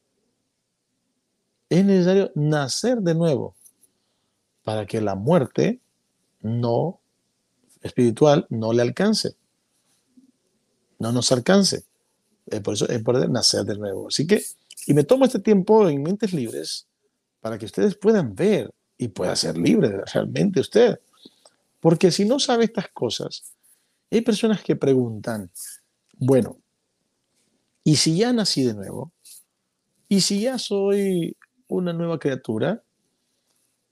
Es 1.69 1.85
necesario 1.85 2.31
nacer 2.35 2.99
de 2.99 3.15
nuevo 3.15 3.55
para 4.63 4.87
que 4.87 5.01
la 5.01 5.15
muerte 5.15 5.81
no 6.41 7.01
espiritual 7.83 8.47
no 8.51 8.73
le 8.73 8.83
alcance, 8.83 9.37
no 10.99 11.13
nos 11.13 11.31
alcance. 11.33 11.85
por 12.63 12.75
eso 12.75 12.89
es 12.89 13.03
poder 13.03 13.31
nacer 13.31 13.65
de 13.65 13.77
nuevo. 13.77 14.09
Así 14.09 14.27
que, 14.27 14.43
y 14.87 14.95
me 14.95 15.05
tomo 15.05 15.25
este 15.25 15.39
tiempo 15.39 15.89
en 15.89 16.03
mentes 16.03 16.33
libres 16.33 16.87
para 17.47 17.59
que 17.59 17.67
ustedes 17.67 17.95
puedan 17.95 18.35
ver 18.35 18.75
y 18.99 19.07
pueda 19.07 19.37
ser 19.37 19.57
libre 19.57 20.03
realmente 20.13 20.59
usted. 20.59 20.99
Porque 21.79 22.11
si 22.11 22.25
no 22.25 22.41
sabe 22.41 22.65
estas 22.65 22.89
cosas, 22.89 23.55
hay 24.11 24.23
personas 24.23 24.65
que 24.65 24.75
preguntan, 24.75 25.49
bueno, 26.15 26.59
¿y 27.85 27.95
si 27.95 28.17
ya 28.17 28.33
nací 28.33 28.65
de 28.65 28.75
nuevo? 28.75 29.13
¿Y 30.09 30.23
si 30.23 30.41
ya 30.41 30.59
soy 30.59 31.37
una 31.69 31.93
nueva 31.93 32.19
criatura? 32.19 32.83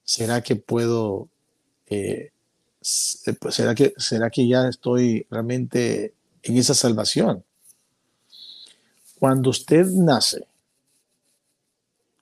¿Será 0.02 0.42
que 0.42 0.56
puedo 0.56 1.28
eh, 1.86 2.32
pues, 3.40 3.54
¿será 3.54 3.72
que, 3.76 3.94
¿será 3.98 4.30
que 4.30 4.48
ya 4.48 4.68
estoy 4.68 5.28
realmente 5.30 6.12
en 6.42 6.56
esa 6.56 6.74
salvación? 6.74 7.44
Cuando 9.20 9.50
usted 9.50 9.86
nace, 9.86 10.44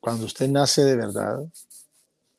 cuando 0.03 0.27
usted 0.27 0.49
nace 0.49 0.83
de 0.83 0.97
verdad, 0.97 1.39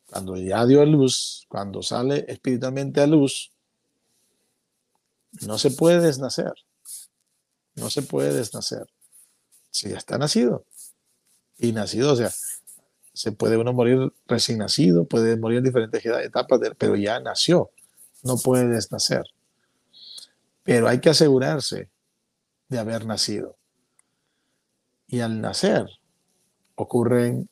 cuando 0.06 0.36
ya 0.36 0.66
dio 0.66 0.86
luz, 0.86 1.46
cuando 1.48 1.82
sale 1.82 2.26
espiritualmente 2.28 3.00
a 3.00 3.08
luz, 3.08 3.54
no 5.48 5.58
se 5.58 5.72
puede 5.72 6.02
desnacer. 6.02 6.52
No 7.76 7.90
se 7.90 8.02
puede 8.02 8.34
desnacer. 8.34 8.86
Si 9.72 9.90
ya 9.90 9.96
está 9.96 10.18
nacido. 10.18 10.66
Y 11.58 11.72
nacido, 11.72 12.12
o 12.12 12.16
sea, 12.18 12.34
se 13.14 13.32
puede 13.32 13.56
uno 13.56 13.72
morir 13.72 14.12
recién 14.28 14.58
nacido, 14.58 15.06
puede 15.06 15.38
morir 15.38 15.60
en 15.60 15.64
diferentes 15.64 16.06
etapas, 16.06 16.60
pero 16.78 16.98
ya 16.98 17.22
nació. 17.22 17.72
No 18.24 18.36
puede 18.36 18.68
desnacer. 18.68 19.24
Pero 20.64 20.90
hay 20.90 21.00
que 21.00 21.12
asegurarse 21.12 21.90
de 22.68 22.78
haber 22.78 23.06
nacido. 23.06 23.56
Y 25.08 25.22
al 25.22 25.40
nacer 25.40 25.88
ocurren 26.76 27.50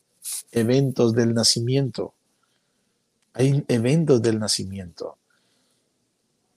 eventos 0.51 1.13
del 1.13 1.33
nacimiento. 1.33 2.13
Hay 3.33 3.63
eventos 3.67 4.21
del 4.21 4.39
nacimiento. 4.39 5.17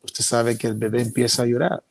Usted 0.03 0.25
sabe 0.25 0.59
que 0.59 0.67
el 0.67 0.75
bebé 0.75 1.03
empieza 1.03 1.43
a 1.43 1.47
llorar. 1.47 1.85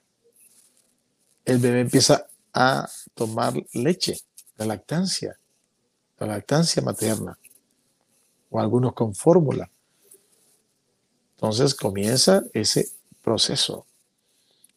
El 1.45 1.57
bebé 1.59 1.81
empieza 1.81 2.27
a 2.53 2.87
tomar 3.13 3.53
leche, 3.73 4.19
la 4.57 4.65
lactancia, 4.65 5.39
la 6.19 6.27
lactancia 6.27 6.81
materna, 6.81 7.37
o 8.49 8.59
algunos 8.59 8.93
con 8.93 9.15
fórmula. 9.15 9.69
Entonces 11.35 11.75
comienza 11.75 12.43
ese 12.53 12.89
proceso, 13.21 13.85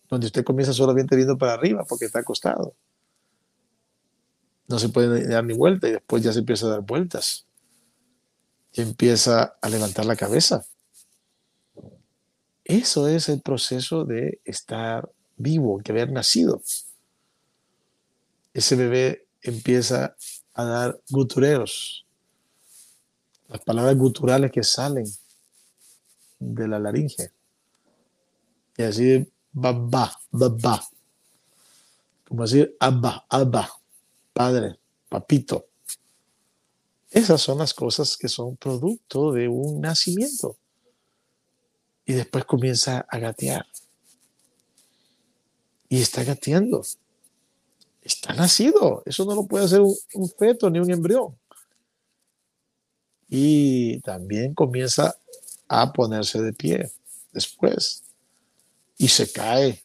donde 0.09 0.27
usted 0.27 0.45
comienza 0.45 0.73
solamente 0.73 1.15
viendo 1.15 1.37
para 1.37 1.53
arriba 1.53 1.85
porque 1.85 2.07
está 2.07 2.21
acostado. 2.21 2.75
No 4.69 4.79
se 4.79 4.89
puede 4.89 5.27
dar 5.29 5.45
ni 5.45 5.55
vuelta 5.55 5.89
y 5.89 5.93
después 5.93 6.23
ya 6.23 6.33
se 6.33 6.41
empieza 6.41 6.67
a 6.67 6.71
dar 6.71 6.81
vueltas. 6.83 7.47
Y 8.73 8.83
empieza 8.83 9.57
a 9.61 9.69
levantar 9.69 10.05
la 10.05 10.17
cabeza. 10.17 10.67
Eso 12.65 13.07
es 13.07 13.29
el 13.29 13.41
proceso 13.41 14.05
de 14.05 14.41
estar 14.45 15.09
vivo, 15.37 15.81
de 15.85 15.93
haber 15.93 16.11
nacido. 16.11 16.63
Ese 18.53 18.75
bebé 18.75 19.29
empieza 19.41 20.17
a 20.53 20.65
dar 20.65 21.01
gutureos, 21.11 22.07
las 23.49 23.61
palabras 23.61 23.97
guturales 23.97 24.51
que 24.51 24.65
salen 24.65 25.07
de 26.39 26.67
la 26.67 26.79
laringe. 26.79 27.31
Y 28.77 28.83
así, 28.83 29.33
babá, 29.53 30.13
babá. 30.31 30.83
Como 32.27 32.43
decir, 32.43 32.77
abba, 32.81 33.25
abba, 33.29 33.71
padre, 34.37 34.79
papito. 35.09 35.67
Esas 37.11 37.41
son 37.41 37.57
las 37.57 37.73
cosas 37.73 38.19
que 38.19 38.29
son 38.29 38.59
producto 38.59 39.33
de 39.33 39.49
un 39.49 39.81
nacimiento. 39.81 40.59
Y 42.05 42.13
después 42.13 42.45
comienza 42.45 43.07
a 43.09 43.19
gatear. 43.19 43.67
Y 45.89 46.03
está 46.03 46.23
gateando. 46.23 46.83
Está 48.03 48.35
nacido. 48.35 49.03
Eso 49.07 49.25
no 49.25 49.35
lo 49.35 49.47
puede 49.47 49.65
hacer 49.65 49.81
un, 49.81 50.29
feto 50.39 50.69
ni 50.69 50.81
un 50.81 50.91
embrión. 50.91 51.35
Y 53.31 54.01
también 54.01 54.53
comienza 54.53 55.17
a 55.67 55.95
ponerse 55.95 56.43
de 56.43 56.53
pie 56.53 56.93
después. 57.33 58.03
Y 58.99 59.09
se 59.09 59.33
cae. 59.33 59.83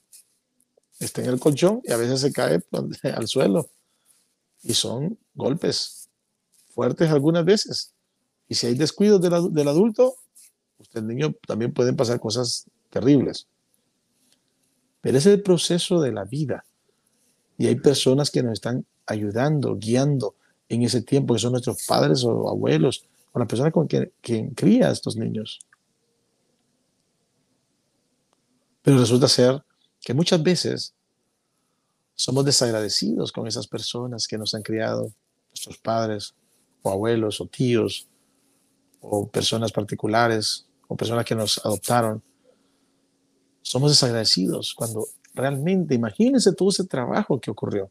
Está 1.00 1.22
en 1.22 1.30
el 1.30 1.40
colchón 1.40 1.82
y 1.86 1.92
a 1.94 1.98
veces 1.98 2.20
se 2.20 2.34
cae 2.34 2.62
al 3.16 3.28
suelo. 3.30 3.70
Y 4.64 4.74
son 4.74 5.18
golpes 5.34 6.10
fuertes 6.70 7.10
algunas 7.10 7.46
veces. 7.46 7.94
Y 8.48 8.56
si 8.56 8.68
hay 8.68 8.76
descuidos 8.76 9.22
del, 9.22 9.54
del 9.54 9.68
adulto, 9.68 10.16
usted 10.78 11.02
niño 11.02 11.34
también 11.48 11.74
pueden 11.74 11.96
pasar 11.96 12.20
cosas 12.20 12.66
terribles. 12.90 13.48
Pero 15.02 15.18
es 15.18 15.26
el 15.26 15.42
proceso 15.42 16.02
de 16.02 16.12
la 16.12 16.26
vida. 16.26 16.66
Y 17.58 17.68
hay 17.68 17.76
personas 17.76 18.32
que 18.32 18.44
nos 18.44 18.54
están 18.54 18.86
ayudando, 19.06 19.76
guiando 19.78 20.36
en 20.70 20.84
ese 20.84 21.02
tiempo, 21.02 21.34
que 21.34 21.40
son 21.40 21.52
nuestros 21.52 21.86
padres 21.86 22.24
o 22.24 22.50
abuelos, 22.50 23.06
o 23.34 23.40
la 23.40 23.48
persona 23.48 23.72
con 23.72 23.88
quien, 23.88 24.12
quien 24.22 24.52
cría 24.52 24.90
a 24.90 24.92
estos 24.92 25.16
niños. 25.16 25.60
Pero 28.82 28.98
resulta 28.98 29.28
ser 29.28 29.64
que 30.00 30.14
muchas 30.14 30.42
veces 30.42 30.94
somos 32.22 32.46
desagradecidos 32.46 33.32
con 33.32 33.48
esas 33.48 33.66
personas 33.66 34.28
que 34.28 34.38
nos 34.38 34.54
han 34.54 34.62
criado, 34.62 35.12
nuestros 35.50 35.80
padres 35.80 36.36
o 36.84 36.92
abuelos 36.92 37.42
o 37.42 37.48
tíos 37.48 38.08
o 39.00 39.28
personas 39.28 39.72
particulares 39.72 40.68
o 40.88 40.96
personas 40.96 41.26
que 41.26 41.34
nos 41.34 41.58
adoptaron. 41.66 42.22
Somos 43.64 43.90
desagradecidos 43.90 44.76
cuando 44.76 45.08
realmente, 45.34 45.96
imagínense 45.96 46.54
todo 46.54 46.70
ese 46.70 46.84
trabajo 46.84 47.40
que 47.40 47.50
ocurrió 47.50 47.90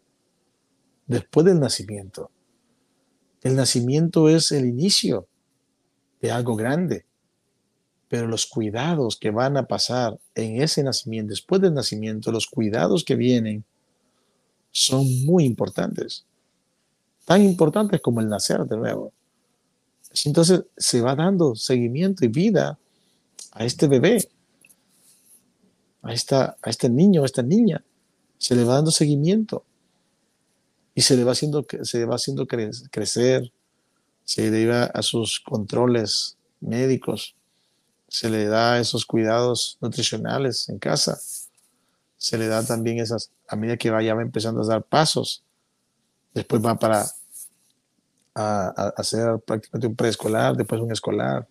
después 1.08 1.44
del 1.44 1.58
nacimiento. 1.58 2.30
El 3.42 3.56
nacimiento 3.56 4.28
es 4.28 4.52
el 4.52 4.64
inicio 4.64 5.26
de 6.20 6.30
algo 6.30 6.54
grande 6.54 7.04
pero 8.06 8.26
los 8.26 8.46
cuidados 8.46 9.16
que 9.16 9.30
van 9.30 9.56
a 9.56 9.68
pasar 9.68 10.18
en 10.34 10.60
ese 10.60 10.82
nacimiento, 10.82 11.30
después 11.30 11.60
del 11.62 11.74
nacimiento, 11.74 12.32
los 12.32 12.48
cuidados 12.48 13.04
que 13.04 13.14
vienen 13.14 13.64
son 14.70 15.24
muy 15.24 15.44
importantes, 15.44 16.24
tan 17.24 17.42
importantes 17.42 18.00
como 18.00 18.20
el 18.20 18.28
nacer 18.28 18.64
de 18.64 18.76
nuevo. 18.76 19.12
Entonces 20.24 20.64
se 20.76 21.00
va 21.00 21.14
dando 21.14 21.54
seguimiento 21.54 22.24
y 22.24 22.28
vida 22.28 22.78
a 23.52 23.64
este 23.64 23.86
bebé, 23.86 24.28
a, 26.02 26.12
esta, 26.12 26.56
a 26.62 26.70
este 26.70 26.88
niño, 26.88 27.22
a 27.22 27.26
esta 27.26 27.42
niña, 27.42 27.84
se 28.38 28.54
le 28.54 28.64
va 28.64 28.74
dando 28.74 28.90
seguimiento 28.90 29.64
y 30.94 31.02
se 31.02 31.16
le 31.16 31.24
va 31.24 31.32
haciendo, 31.32 31.64
se 31.82 31.98
le 31.98 32.04
va 32.06 32.16
haciendo 32.16 32.46
crecer, 32.46 33.52
se 34.24 34.50
le 34.50 34.66
va 34.66 34.84
a 34.84 35.02
sus 35.02 35.40
controles 35.40 36.36
médicos, 36.60 37.34
se 38.08 38.28
le 38.28 38.46
da 38.46 38.80
esos 38.80 39.06
cuidados 39.06 39.78
nutricionales 39.80 40.68
en 40.68 40.78
casa, 40.78 41.20
se 42.20 42.36
le 42.36 42.48
da 42.48 42.62
también 42.62 42.98
esas, 42.98 43.30
a 43.48 43.56
medida 43.56 43.78
que 43.78 43.88
vaya 43.88 44.12
empezando 44.12 44.60
a 44.60 44.66
dar 44.66 44.82
pasos, 44.82 45.42
después 46.34 46.62
va 46.62 46.78
para 46.78 47.06
a, 48.34 48.92
hacer 48.94 49.38
prácticamente 49.40 49.86
un 49.86 49.96
preescolar, 49.96 50.54
después 50.54 50.82
un 50.82 50.92
escolar. 50.92 51.48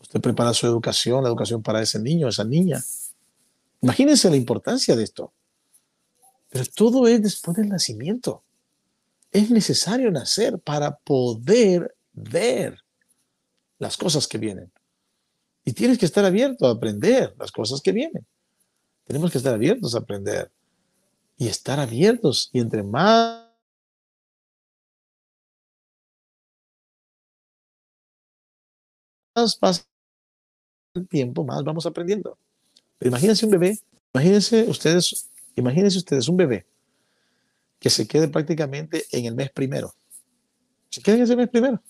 Usted 0.00 0.20
prepara 0.20 0.54
su 0.54 0.68
educación, 0.68 1.24
la 1.24 1.28
educación 1.28 1.60
para 1.60 1.82
ese 1.82 1.98
niño, 1.98 2.28
esa 2.28 2.44
niña. 2.44 2.84
Imagínense 3.80 4.30
la 4.30 4.36
importancia 4.36 4.94
de 4.94 5.02
esto. 5.02 5.32
Pero 6.50 6.64
todo 6.72 7.08
es 7.08 7.20
después 7.20 7.56
del 7.56 7.68
nacimiento. 7.68 8.44
Es 9.32 9.50
necesario 9.50 10.08
nacer 10.12 10.60
para 10.60 10.98
poder 10.98 11.96
ver 12.12 12.78
las 13.80 13.96
cosas 13.96 14.28
que 14.28 14.38
vienen. 14.38 14.70
Y 15.64 15.72
tienes 15.72 15.98
que 15.98 16.06
estar 16.06 16.24
abierto 16.24 16.68
a 16.68 16.70
aprender 16.70 17.34
las 17.40 17.50
cosas 17.50 17.80
que 17.80 17.90
vienen. 17.90 18.24
Tenemos 19.04 19.30
que 19.30 19.38
estar 19.38 19.54
abiertos 19.54 19.94
a 19.94 19.98
aprender 19.98 20.50
y 21.36 21.48
estar 21.48 21.78
abiertos. 21.78 22.50
Y 22.52 22.60
entre 22.60 22.82
más 22.82 23.44
pasa 29.60 29.84
el 30.94 31.08
tiempo, 31.08 31.44
más 31.44 31.62
vamos 31.64 31.86
aprendiendo. 31.86 32.38
Imagínense 33.00 33.44
un 33.44 33.52
bebé, 33.52 33.78
imagínense 34.14 34.62
ustedes, 34.68 35.28
imagínense 35.56 35.98
ustedes 35.98 36.28
un 36.28 36.36
bebé 36.36 36.66
que 37.78 37.90
se 37.90 38.06
quede 38.06 38.28
prácticamente 38.28 39.04
en 39.10 39.26
el 39.26 39.34
mes 39.34 39.50
primero. 39.50 39.94
Se 40.88 41.02
queda 41.02 41.16
en 41.16 41.22
ese 41.22 41.36
mes 41.36 41.48
primero. 41.48 41.82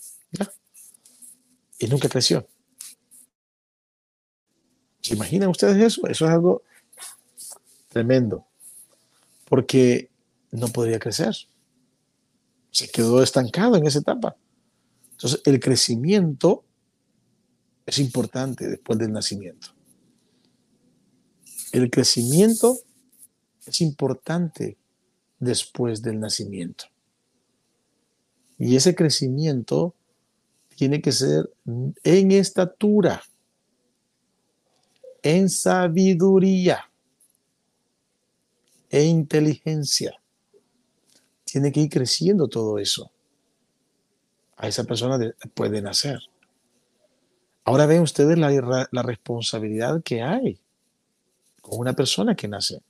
Y 1.78 1.86
nunca 1.86 2.08
creció. 2.08 2.48
¿Se 5.02 5.14
imaginan 5.14 5.50
ustedes 5.50 5.76
eso? 5.76 6.06
Eso 6.08 6.24
es 6.24 6.30
algo 6.30 6.62
tremendo, 7.94 8.44
porque 9.48 10.10
no 10.50 10.66
podría 10.68 10.98
crecer. 10.98 11.34
Se 12.72 12.88
quedó 12.88 13.22
estancado 13.22 13.76
en 13.76 13.86
esa 13.86 14.00
etapa. 14.00 14.36
Entonces, 15.12 15.40
el 15.44 15.60
crecimiento 15.60 16.64
es 17.86 18.00
importante 18.00 18.68
después 18.68 18.98
del 18.98 19.12
nacimiento. 19.12 19.68
El 21.72 21.88
crecimiento 21.88 22.76
es 23.64 23.80
importante 23.80 24.76
después 25.38 26.02
del 26.02 26.18
nacimiento. 26.18 26.86
Y 28.58 28.74
ese 28.74 28.96
crecimiento 28.96 29.94
tiene 30.76 31.00
que 31.00 31.12
ser 31.12 31.48
en 31.64 32.32
estatura 32.32 33.22
en 35.22 35.48
sabiduría 35.48 36.90
e 38.94 39.02
inteligencia. 39.06 40.22
Tiene 41.42 41.72
que 41.72 41.80
ir 41.80 41.90
creciendo 41.90 42.46
todo 42.46 42.78
eso. 42.78 43.10
A 44.56 44.68
esa 44.68 44.84
persona 44.84 45.18
puede 45.52 45.82
nacer. 45.82 46.20
Ahora 47.64 47.86
ven 47.86 48.02
ustedes 48.02 48.38
la, 48.38 48.88
la 48.88 49.02
responsabilidad 49.02 50.00
que 50.04 50.22
hay 50.22 50.60
con 51.60 51.80
una 51.80 51.94
persona 51.94 52.36
que 52.36 52.46
nace. 52.46 52.82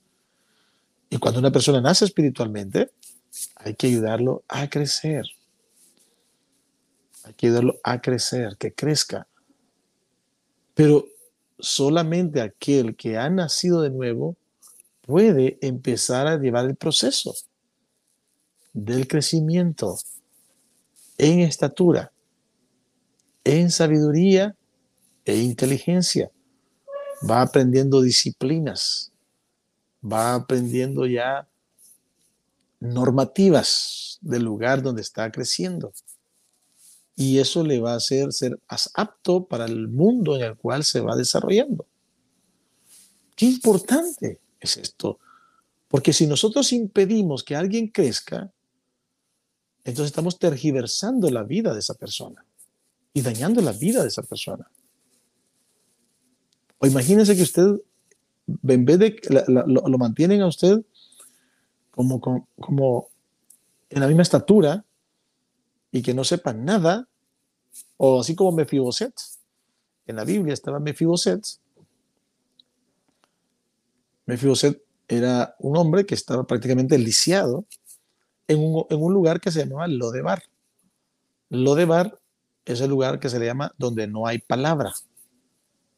Y 1.09 1.17
cuando 1.17 1.39
una 1.39 1.51
persona 1.51 1.81
nace 1.81 2.05
espiritualmente, 2.05 2.91
hay 3.55 3.73
que 3.73 3.87
ayudarlo 3.87 4.43
a 4.47 4.69
crecer. 4.69 5.25
Hay 7.23 7.33
que 7.33 7.47
ayudarlo 7.47 7.79
a 7.83 7.99
crecer, 7.99 8.57
que 8.57 8.71
crezca. 8.71 9.27
Pero 10.75 11.07
solamente 11.57 12.41
aquel 12.41 12.95
que 12.95 13.17
ha 13.17 13.27
nacido 13.31 13.81
de 13.81 13.89
nuevo 13.89 14.37
puede 15.05 15.57
empezar 15.61 16.27
a 16.27 16.37
llevar 16.37 16.65
el 16.65 16.75
proceso 16.75 17.33
del 18.73 19.07
crecimiento 19.07 19.97
en 21.17 21.41
estatura, 21.41 22.11
en 23.43 23.69
sabiduría 23.69 24.55
e 25.23 25.37
inteligencia. 25.37 26.31
Va 27.29 27.41
aprendiendo 27.41 28.01
disciplinas, 28.01 29.11
va 30.03 30.35
aprendiendo 30.35 31.05
ya 31.05 31.47
normativas 32.79 34.17
del 34.21 34.43
lugar 34.43 34.81
donde 34.81 35.01
está 35.01 35.31
creciendo. 35.31 35.93
Y 37.15 37.39
eso 37.39 37.63
le 37.63 37.79
va 37.79 37.93
a 37.93 37.97
hacer 37.97 38.33
ser 38.33 38.59
más 38.69 38.89
apto 38.93 39.45
para 39.45 39.65
el 39.65 39.87
mundo 39.87 40.35
en 40.35 40.41
el 40.41 40.57
cual 40.57 40.83
se 40.83 40.99
va 40.99 41.15
desarrollando. 41.15 41.85
Qué 43.35 43.45
importante 43.45 44.39
es 44.65 44.77
esto. 44.77 45.19
Porque 45.87 46.13
si 46.13 46.27
nosotros 46.27 46.73
impedimos 46.73 47.43
que 47.43 47.55
alguien 47.55 47.87
crezca, 47.87 48.51
entonces 49.83 50.07
estamos 50.07 50.39
tergiversando 50.39 51.29
la 51.29 51.43
vida 51.43 51.73
de 51.73 51.79
esa 51.79 51.93
persona 51.93 52.43
y 53.13 53.21
dañando 53.21 53.61
la 53.61 53.71
vida 53.71 54.01
de 54.01 54.09
esa 54.09 54.23
persona. 54.23 54.69
O 56.79 56.87
imagínense 56.87 57.35
que 57.35 57.43
usted, 57.43 57.81
en 58.67 58.85
vez 58.85 58.99
de 58.99 59.15
lo, 59.47 59.97
mantienen 59.97 60.41
a 60.41 60.47
usted 60.47 60.83
como, 61.91 62.19
como, 62.19 63.07
en 63.89 64.01
la 64.01 64.07
misma 64.07 64.23
estatura 64.23 64.83
y 65.91 66.01
que 66.01 66.13
no 66.13 66.25
sepa 66.25 66.51
nada, 66.51 67.07
o 67.95 68.19
así 68.19 68.35
como 68.35 68.51
Mefiboset. 68.51 69.13
En 70.07 70.17
la 70.17 70.25
Biblia 70.25 70.53
estaba 70.53 70.79
Mefiboset. 70.79 71.41
Mefiboset 74.25 74.81
era 75.07 75.55
un 75.59 75.77
hombre 75.77 76.05
que 76.05 76.15
estaba 76.15 76.45
prácticamente 76.45 76.97
lisiado 76.97 77.65
en 78.47 78.59
un, 78.59 79.13
lugar 79.13 79.39
que 79.39 79.51
se 79.51 79.65
llamaba 79.65 79.87
Lodebar. 79.87 80.43
Lodebar 81.49 82.19
es 82.65 82.81
el 82.81 82.89
lugar 82.89 83.19
que 83.19 83.29
se 83.29 83.39
le 83.39 83.45
llama 83.45 83.73
donde 83.77 84.07
no 84.07 84.27
hay 84.27 84.39
palabra. 84.39 84.93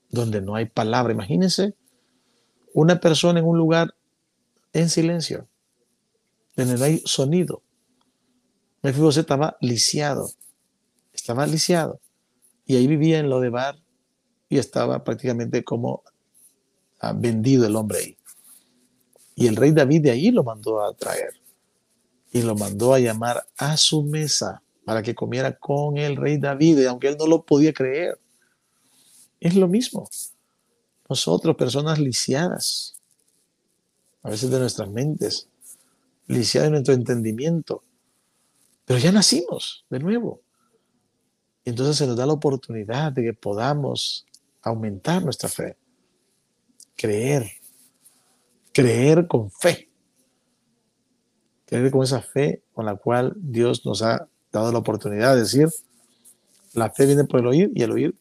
Donde 0.09 0.41
no 0.41 0.55
hay 0.55 0.65
palabra. 0.65 1.13
Imagínense 1.13 1.75
una 2.73 2.99
persona 2.99 3.39
en 3.39 3.45
un 3.45 3.57
lugar 3.57 3.95
en 4.73 4.89
silencio, 4.89 5.47
donde 6.55 6.77
no 6.77 6.83
hay 6.83 7.01
sonido. 7.05 7.63
Mefiboset 8.81 9.21
estaba 9.21 9.57
lisiado. 9.61 10.29
Estaba 11.13 11.47
lisiado. 11.47 11.99
Y 12.65 12.75
ahí 12.75 12.87
vivía 12.87 13.19
en 13.19 13.29
Lodebar 13.29 13.77
y 14.49 14.57
estaba 14.57 15.03
prácticamente 15.03 15.63
como 15.63 16.03
ah, 16.99 17.13
vendido 17.13 17.65
el 17.65 17.75
hombre 17.75 17.99
ahí. 17.99 18.16
Y 19.39 19.45
el 19.45 19.55
rey 19.55 19.71
David 19.71 20.01
de 20.01 20.09
ahí 20.09 20.31
lo 20.31 20.43
mandó 20.43 20.83
a 20.83 20.91
traer 20.95 21.39
y 22.31 22.41
lo 22.41 22.55
mandó 22.55 22.95
a 22.95 22.99
llamar 22.99 23.45
a 23.55 23.77
su 23.77 24.01
mesa 24.01 24.63
para 24.83 25.03
que 25.03 25.13
comiera 25.13 25.55
con 25.59 25.97
el 25.99 26.15
rey 26.15 26.39
David, 26.39 26.87
aunque 26.87 27.09
él 27.09 27.17
no 27.19 27.27
lo 27.27 27.43
podía 27.43 27.71
creer. 27.71 28.19
Es 29.39 29.55
lo 29.55 29.67
mismo. 29.67 30.09
Nosotros, 31.07 31.55
personas 31.55 31.99
lisiadas, 31.99 32.95
a 34.23 34.31
veces 34.31 34.49
de 34.49 34.57
nuestras 34.57 34.89
mentes, 34.89 35.47
lisiadas 36.25 36.69
de 36.69 36.71
nuestro 36.71 36.95
entendimiento, 36.95 37.83
pero 38.85 38.97
ya 38.97 39.11
nacimos 39.11 39.85
de 39.91 39.99
nuevo. 39.99 40.41
Y 41.63 41.69
entonces 41.69 41.95
se 41.95 42.07
nos 42.07 42.17
da 42.17 42.25
la 42.25 42.33
oportunidad 42.33 43.11
de 43.11 43.21
que 43.21 43.33
podamos 43.33 44.25
aumentar 44.63 45.23
nuestra 45.23 45.47
fe, 45.47 45.77
creer, 46.95 47.51
creer 48.77 49.25
con 49.25 49.49
fe 49.49 49.87
tener 51.67 51.91
con 51.91 52.03
esa 52.03 52.21
fe 52.21 52.61
con 52.73 52.85
la 52.85 52.95
cual 52.95 53.33
Dios 53.35 53.85
nos 53.85 54.01
ha 54.01 54.27
dado 54.51 54.71
la 54.71 54.79
oportunidad 54.79 55.33
de 55.33 55.41
decir, 55.41 55.67
la 56.73 56.89
fe 56.91 57.05
viene 57.05 57.25
por 57.25 57.41
el 57.41 57.47
oír 57.47 57.71
y 57.75 57.83
el 57.83 57.91
oír 57.91 58.15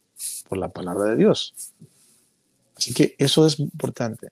por 0.48 0.58
la 0.58 0.68
palabra 0.68 1.10
de 1.10 1.16
Dios. 1.16 1.54
Así 2.76 2.92
que 2.92 3.14
eso 3.18 3.46
es 3.46 3.60
importante. 3.60 4.30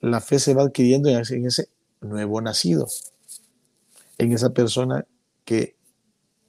La 0.00 0.20
fe 0.20 0.38
se 0.38 0.52
va 0.52 0.64
adquiriendo 0.64 1.08
en 1.08 1.46
ese 1.46 1.68
nuevo 2.00 2.40
nacido, 2.40 2.88
en 4.18 4.32
esa 4.32 4.50
persona 4.50 5.06
que 5.44 5.76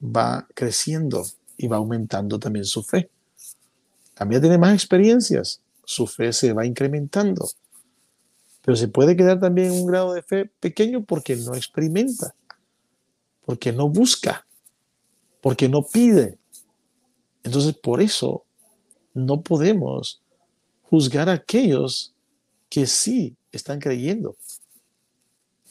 va 0.02 0.48
creciendo 0.56 1.24
y 1.56 1.68
va 1.68 1.78
aumentando 1.78 2.40
también 2.40 2.66
su 2.66 2.82
fe. 2.82 3.12
También 4.16 4.42
tiene 4.42 4.58
más 4.58 4.74
experiencias, 4.74 5.62
su 5.86 6.08
fe 6.08 6.34
se 6.34 6.54
va 6.54 6.66
incrementando 6.66 7.48
pero 8.68 8.76
se 8.76 8.90
puede 8.90 9.16
quedar 9.16 9.40
también 9.40 9.72
en 9.72 9.80
un 9.80 9.86
grado 9.86 10.12
de 10.12 10.22
fe 10.22 10.52
pequeño 10.60 11.02
porque 11.06 11.38
no 11.38 11.56
experimenta, 11.56 12.36
porque 13.46 13.72
no 13.72 13.88
busca, 13.88 14.46
porque 15.40 15.70
no 15.70 15.84
pide. 15.84 16.38
Entonces, 17.46 17.78
por 17.78 18.02
eso 18.02 18.44
no 19.14 19.40
podemos 19.40 20.22
juzgar 20.82 21.30
a 21.30 21.36
aquellos 21.36 22.14
que 22.68 22.88
sí 22.88 23.38
están 23.54 23.80
creyendo. 23.80 24.36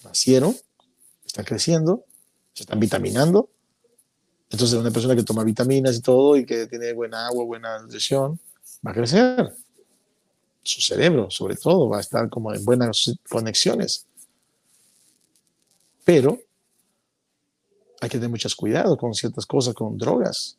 Nacieron, 0.02 0.56
están 1.26 1.44
creciendo, 1.44 2.02
se 2.54 2.62
están 2.62 2.80
vitaminando. 2.80 3.50
Entonces, 4.48 4.78
una 4.78 4.90
persona 4.90 5.14
que 5.14 5.22
toma 5.22 5.44
vitaminas 5.44 5.96
y 5.96 6.00
todo 6.00 6.34
y 6.38 6.46
que 6.46 6.66
tiene 6.66 6.94
buena 6.94 7.26
agua, 7.26 7.44
buena 7.44 7.78
nutrición, 7.78 8.40
va 8.86 8.92
a 8.92 8.94
crecer 8.94 9.54
su 10.66 10.80
cerebro, 10.80 11.30
sobre 11.30 11.56
todo, 11.56 11.88
va 11.88 11.98
a 11.98 12.00
estar 12.00 12.28
como 12.28 12.52
en 12.52 12.64
buenas 12.64 13.12
conexiones. 13.28 14.06
Pero 16.04 16.38
hay 18.00 18.08
que 18.08 18.18
tener 18.18 18.30
mucho 18.30 18.48
cuidado 18.56 18.96
con 18.96 19.14
ciertas 19.14 19.46
cosas, 19.46 19.74
con 19.74 19.96
drogas, 19.96 20.58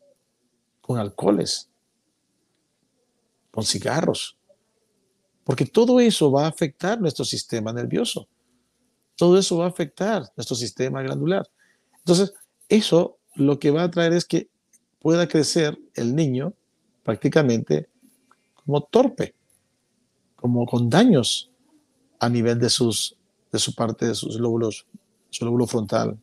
con 0.82 0.98
alcoholes, 0.98 1.70
con 3.52 3.64
cigarros, 3.64 4.38
porque 5.44 5.66
todo 5.66 6.00
eso 6.00 6.30
va 6.30 6.46
a 6.46 6.50
afectar 6.50 7.00
nuestro 7.00 7.24
sistema 7.24 7.72
nervioso. 7.72 8.28
Todo 9.16 9.38
eso 9.38 9.58
va 9.58 9.66
a 9.66 9.70
afectar 9.70 10.30
nuestro 10.36 10.58
sistema 10.58 11.02
glandular. 11.02 11.48
Entonces, 12.00 12.34
eso 12.68 13.18
lo 13.36 13.58
que 13.58 13.72
va 13.72 13.84
a 13.84 13.90
traer 13.90 14.12
es 14.12 14.26
que 14.26 14.50
pueda 15.00 15.28
crecer 15.28 15.80
el 15.94 16.16
niño 16.16 16.54
prácticamente 17.04 17.88
como 18.56 18.84
torpe 18.84 19.37
como 20.38 20.66
con 20.66 20.90
daños 20.90 21.50
a 22.20 22.30
nivel 22.30 22.60
de, 22.60 22.70
sus, 22.70 23.18
de 23.52 23.60
su 23.60 23.76
parte, 23.76 24.06
de 24.06 24.16
sus 24.16 24.40
lóbulos, 24.40 24.86
su 25.30 25.44
lóbulo 25.44 25.68
frontal, 25.68 26.18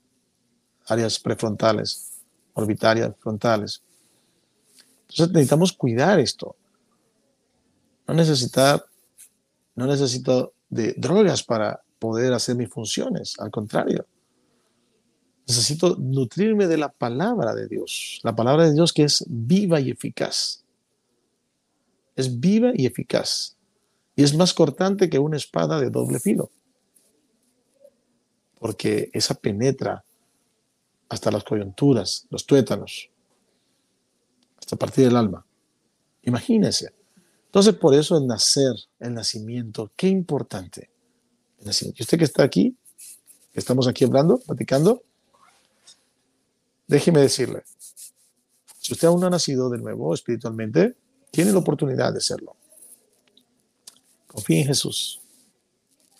áreas 0.86 1.18
prefrontales, 1.18 2.22
orbitarias 2.54 3.12
frontales. 3.18 3.82
Entonces 5.02 5.30
necesitamos 5.30 5.72
cuidar 5.72 6.18
esto. 6.20 6.56
No 8.06 8.14
necesitar, 8.14 8.84
no 9.74 9.86
necesito 9.86 10.54
de 10.68 10.94
drogas 10.96 11.42
para 11.42 11.82
poder 11.98 12.32
hacer 12.32 12.56
mis 12.56 12.68
funciones, 12.68 13.34
al 13.38 13.50
contrario. 13.50 14.06
Necesito 15.46 15.96
nutrirme 15.98 16.66
de 16.66 16.78
la 16.78 16.88
palabra 16.88 17.54
de 17.54 17.66
Dios, 17.66 18.20
la 18.22 18.34
palabra 18.34 18.64
de 18.64 18.74
Dios 18.74 18.92
que 18.92 19.04
es 19.04 19.24
viva 19.28 19.80
y 19.80 19.90
eficaz. 19.90 20.64
Es 22.16 22.38
viva 22.40 22.70
y 22.74 22.86
eficaz 22.86 23.54
y 24.16 24.22
es 24.22 24.34
más 24.36 24.54
cortante 24.54 25.10
que 25.10 25.18
una 25.18 25.36
espada 25.36 25.80
de 25.80 25.90
doble 25.90 26.20
filo, 26.20 26.50
porque 28.58 29.10
esa 29.12 29.34
penetra 29.34 30.04
hasta 31.08 31.30
las 31.30 31.44
coyunturas, 31.44 32.26
los 32.30 32.46
tuétanos, 32.46 33.10
hasta 34.58 34.76
partir 34.76 35.04
del 35.04 35.16
alma. 35.16 35.44
Imagínense. 36.22 36.92
Entonces, 37.46 37.74
por 37.74 37.94
eso 37.94 38.16
el 38.16 38.26
nacer, 38.26 38.74
el 38.98 39.14
nacimiento, 39.14 39.90
qué 39.96 40.08
importante. 40.08 40.90
Y 41.60 42.02
usted 42.02 42.18
que 42.18 42.24
está 42.24 42.42
aquí, 42.42 42.76
que 43.52 43.60
estamos 43.60 43.86
aquí 43.86 44.04
hablando, 44.04 44.38
platicando, 44.38 45.02
déjeme 46.86 47.20
decirle, 47.20 47.62
si 48.78 48.92
usted 48.92 49.08
aún 49.08 49.20
no 49.20 49.26
ha 49.28 49.30
nacido 49.30 49.70
de 49.70 49.78
nuevo 49.78 50.12
espiritualmente, 50.14 50.96
tiene 51.30 51.52
la 51.52 51.58
oportunidad 51.58 52.12
de 52.12 52.20
serlo 52.20 52.56
Confía 54.34 54.62
en 54.62 54.66
Jesús. 54.66 55.20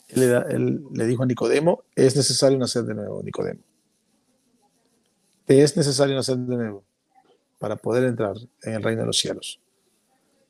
Él, 0.07 0.85
le 0.93 1.07
dijo 1.07 1.25
a 1.25 1.27
Nicodemo, 1.27 1.83
es 1.97 2.15
necesario 2.15 2.57
nacer 2.57 2.85
de 2.85 2.95
nuevo, 2.95 3.21
Nicodemo. 3.25 3.61
es 5.49 5.77
necesario 5.77 6.15
nacer 6.15 6.37
de 6.37 6.57
nuevo 6.57 6.85
para 7.59 7.75
poder 7.75 8.05
entrar 8.05 8.37
en 8.63 8.75
el 8.75 8.83
reino 8.85 9.01
de 9.01 9.09
los 9.09 9.19
cielos. 9.19 9.59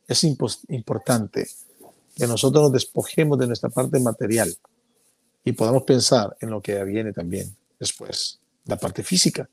Es 0.07 0.25
importante 0.25 1.49
que 2.15 2.27
nosotros 2.27 2.65
nos 2.65 2.73
despojemos 2.73 3.39
de 3.39 3.47
nuestra 3.47 3.71
parte 3.71 3.99
material 3.99 4.55
y 5.43 5.53
podamos 5.53 5.85
pensar 5.85 6.37
en 6.41 6.51
lo 6.51 6.61
que 6.61 6.85
viene 6.85 7.15
también 7.15 7.57
después, 7.81 8.41
la 8.67 8.77
parte 8.77 9.03
física. 9.03 9.49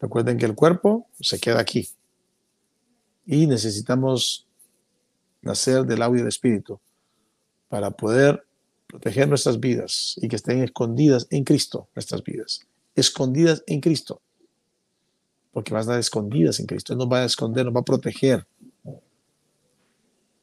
Recuerden 0.00 0.38
que 0.38 0.46
el 0.46 0.54
cuerpo 0.54 1.08
se 1.20 1.40
queda 1.40 1.58
aquí 1.58 1.88
y 3.26 3.48
necesitamos 3.48 4.46
nacer 5.44 5.84
del 5.84 6.02
agua 6.02 6.18
del 6.18 6.28
espíritu 6.28 6.80
para 7.68 7.90
poder 7.90 8.46
proteger 8.86 9.28
nuestras 9.28 9.58
vidas 9.58 10.18
y 10.20 10.28
que 10.28 10.36
estén 10.36 10.62
escondidas 10.62 11.26
en 11.30 11.44
Cristo 11.44 11.88
nuestras 11.94 12.22
vidas, 12.22 12.60
escondidas 12.94 13.62
en 13.66 13.80
Cristo, 13.80 14.20
porque 15.52 15.72
van 15.72 15.80
a 15.80 15.82
estar 15.82 15.98
escondidas 15.98 16.60
en 16.60 16.66
Cristo, 16.66 16.92
Él 16.92 16.98
nos 16.98 17.10
va 17.10 17.22
a 17.22 17.24
esconder, 17.24 17.64
nos 17.64 17.74
va 17.74 17.80
a 17.80 17.84
proteger. 17.84 18.46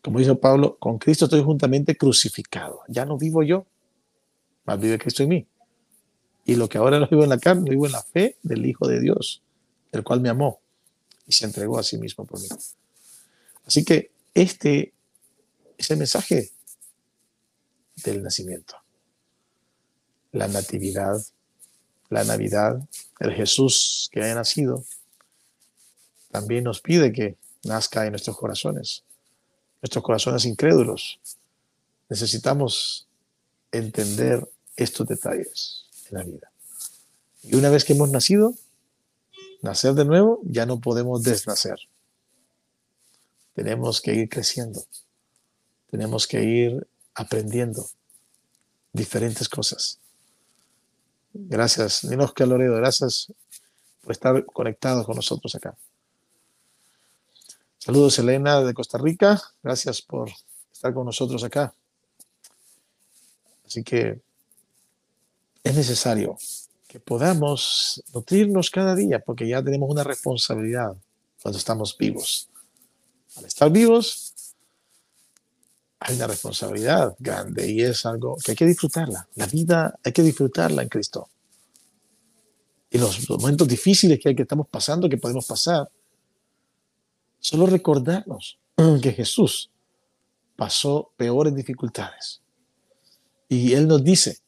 Como 0.01 0.19
dice 0.19 0.35
Pablo, 0.35 0.77
con 0.77 0.97
Cristo 0.97 1.25
estoy 1.25 1.43
juntamente 1.43 1.95
crucificado, 1.95 2.81
ya 2.87 3.05
no 3.05 3.17
vivo 3.17 3.43
yo, 3.43 3.65
más 4.65 4.79
vive 4.79 4.97
Cristo 4.97 5.23
en 5.23 5.29
mí. 5.29 5.47
Y 6.43 6.55
lo 6.55 6.67
que 6.67 6.77
ahora 6.77 6.99
no 6.99 7.07
vivo 7.07 7.23
en 7.23 7.29
la 7.29 7.37
carne, 7.37 7.69
vivo 7.69 7.85
en 7.85 7.91
la 7.91 8.01
fe 8.01 8.37
del 8.41 8.65
Hijo 8.65 8.87
de 8.87 8.99
Dios, 8.99 9.43
el 9.91 10.03
cual 10.03 10.21
me 10.21 10.29
amó 10.29 10.59
y 11.27 11.33
se 11.33 11.45
entregó 11.45 11.77
a 11.77 11.83
sí 11.83 11.97
mismo 11.97 12.25
por 12.25 12.39
mí. 12.39 12.47
Así 13.65 13.85
que 13.85 14.10
este 14.33 14.93
es 15.77 15.91
el 15.91 15.97
mensaje 15.97 16.51
del 18.03 18.23
nacimiento. 18.23 18.75
La 20.31 20.47
natividad, 20.47 21.21
la 22.09 22.23
Navidad, 22.23 22.81
el 23.19 23.33
Jesús 23.33 24.09
que 24.11 24.21
haya 24.21 24.35
nacido, 24.35 24.85
también 26.31 26.63
nos 26.63 26.81
pide 26.81 27.11
que 27.11 27.37
nazca 27.63 28.05
en 28.05 28.11
nuestros 28.11 28.37
corazones, 28.37 29.03
nuestros 29.81 30.03
corazones 30.03 30.45
incrédulos. 30.45 31.19
Necesitamos 32.09 33.07
entender 33.71 34.47
estos 34.75 35.07
detalles 35.07 35.85
en 36.09 36.17
la 36.17 36.23
vida. 36.23 36.51
Y 37.43 37.55
una 37.55 37.69
vez 37.69 37.83
que 37.85 37.93
hemos 37.93 38.09
nacido, 38.11 38.53
nacer 39.61 39.93
de 39.93 40.05
nuevo, 40.05 40.39
ya 40.43 40.65
no 40.65 40.79
podemos 40.79 41.23
desnacer. 41.23 41.77
Tenemos 43.61 44.01
que 44.01 44.15
ir 44.15 44.27
creciendo. 44.27 44.83
Tenemos 45.91 46.25
que 46.25 46.43
ir 46.43 46.87
aprendiendo 47.13 47.87
diferentes 48.91 49.47
cosas. 49.47 49.99
Gracias, 51.31 52.03
Ninosca 52.05 52.43
Loredo, 52.47 52.77
gracias 52.77 53.31
por 54.01 54.13
estar 54.13 54.43
conectados 54.47 55.05
con 55.05 55.15
nosotros 55.15 55.53
acá. 55.53 55.77
Saludos, 57.77 58.17
Elena 58.17 58.61
de 58.61 58.73
Costa 58.73 58.97
Rica, 58.97 59.39
gracias 59.61 60.01
por 60.01 60.31
estar 60.73 60.91
con 60.91 61.05
nosotros 61.05 61.43
acá. 61.43 61.71
Así 63.67 63.83
que 63.83 64.21
es 65.63 65.75
necesario 65.75 66.35
que 66.87 66.99
podamos 66.99 68.03
nutrirnos 68.11 68.71
cada 68.71 68.95
día, 68.95 69.19
porque 69.19 69.47
ya 69.47 69.61
tenemos 69.61 69.87
una 69.87 70.03
responsabilidad 70.03 70.97
cuando 71.43 71.59
estamos 71.59 71.95
vivos. 71.95 72.50
Al 73.37 73.45
estar 73.45 73.71
vivos, 73.71 74.33
hay 75.99 76.15
una 76.15 76.27
responsabilidad 76.27 77.15
grande 77.19 77.71
y 77.71 77.81
es 77.81 78.05
algo 78.05 78.37
que 78.43 78.51
hay 78.51 78.57
que 78.57 78.65
disfrutarla. 78.65 79.27
La 79.35 79.45
vida 79.45 79.99
hay 80.03 80.11
que 80.11 80.23
disfrutarla 80.23 80.81
en 80.81 80.89
Cristo. 80.89 81.29
Y 82.89 82.97
los 82.97 83.29
momentos 83.29 83.67
difíciles 83.67 84.19
que, 84.19 84.29
hay 84.29 84.35
que 84.35 84.41
estamos 84.41 84.67
pasando, 84.67 85.07
que 85.07 85.17
podemos 85.17 85.45
pasar, 85.45 85.89
solo 87.39 87.65
recordarnos 87.65 88.59
que 89.01 89.11
Jesús 89.11 89.71
pasó 90.55 91.11
peores 91.15 91.55
dificultades. 91.55 92.41
Y 93.47 93.73
Él 93.73 93.87
nos 93.87 94.03
dice, 94.03 94.39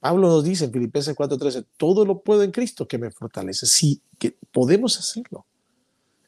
Pablo 0.00 0.28
nos 0.28 0.42
dice 0.42 0.64
en 0.64 0.72
Filipenses 0.72 1.14
4:13, 1.14 1.66
todo 1.76 2.04
lo 2.04 2.20
puedo 2.20 2.42
en 2.42 2.50
Cristo 2.50 2.88
que 2.88 2.98
me 2.98 3.12
fortalece. 3.12 3.66
Sí, 3.66 4.02
que 4.18 4.36
podemos 4.50 4.98
hacerlo. 4.98 5.46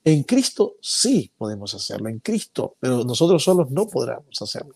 En 0.05 0.23
Cristo 0.23 0.77
sí 0.83 1.33
podemos 1.39 1.75
hacerlo, 1.75 2.11
en 2.11 2.19
Cristo, 2.19 2.77
pero 2.79 3.05
nosotros 3.05 3.43
solos 3.43 3.71
no 3.71 3.87
podremos 3.89 4.41
hacerlo. 4.41 4.75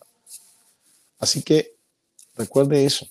Así 1.19 1.43
que 1.43 1.75
recuerde 2.35 2.83
eso. 2.83 3.07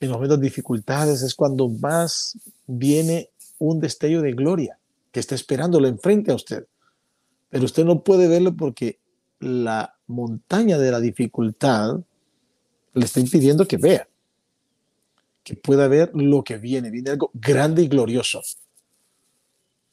En 0.00 0.08
los 0.08 0.16
momentos 0.16 0.40
de 0.40 0.46
dificultades 0.46 1.22
es 1.22 1.36
cuando 1.36 1.68
más 1.68 2.36
viene 2.66 3.30
un 3.58 3.78
destello 3.78 4.20
de 4.22 4.32
gloria 4.32 4.76
que 5.12 5.20
está 5.20 5.36
esperándolo 5.36 5.86
enfrente 5.86 6.32
a 6.32 6.34
usted. 6.34 6.66
Pero 7.48 7.64
usted 7.64 7.84
no 7.84 8.02
puede 8.02 8.26
verlo 8.26 8.56
porque 8.56 8.98
la 9.38 9.94
montaña 10.08 10.78
de 10.78 10.90
la 10.90 10.98
dificultad 10.98 12.00
le 12.94 13.04
está 13.04 13.20
impidiendo 13.20 13.68
que 13.68 13.76
vea, 13.76 14.08
que 15.44 15.54
pueda 15.54 15.86
ver 15.86 16.10
lo 16.14 16.42
que 16.42 16.58
viene. 16.58 16.90
Viene 16.90 17.10
algo 17.10 17.30
grande 17.34 17.82
y 17.82 17.88
glorioso 17.88 18.42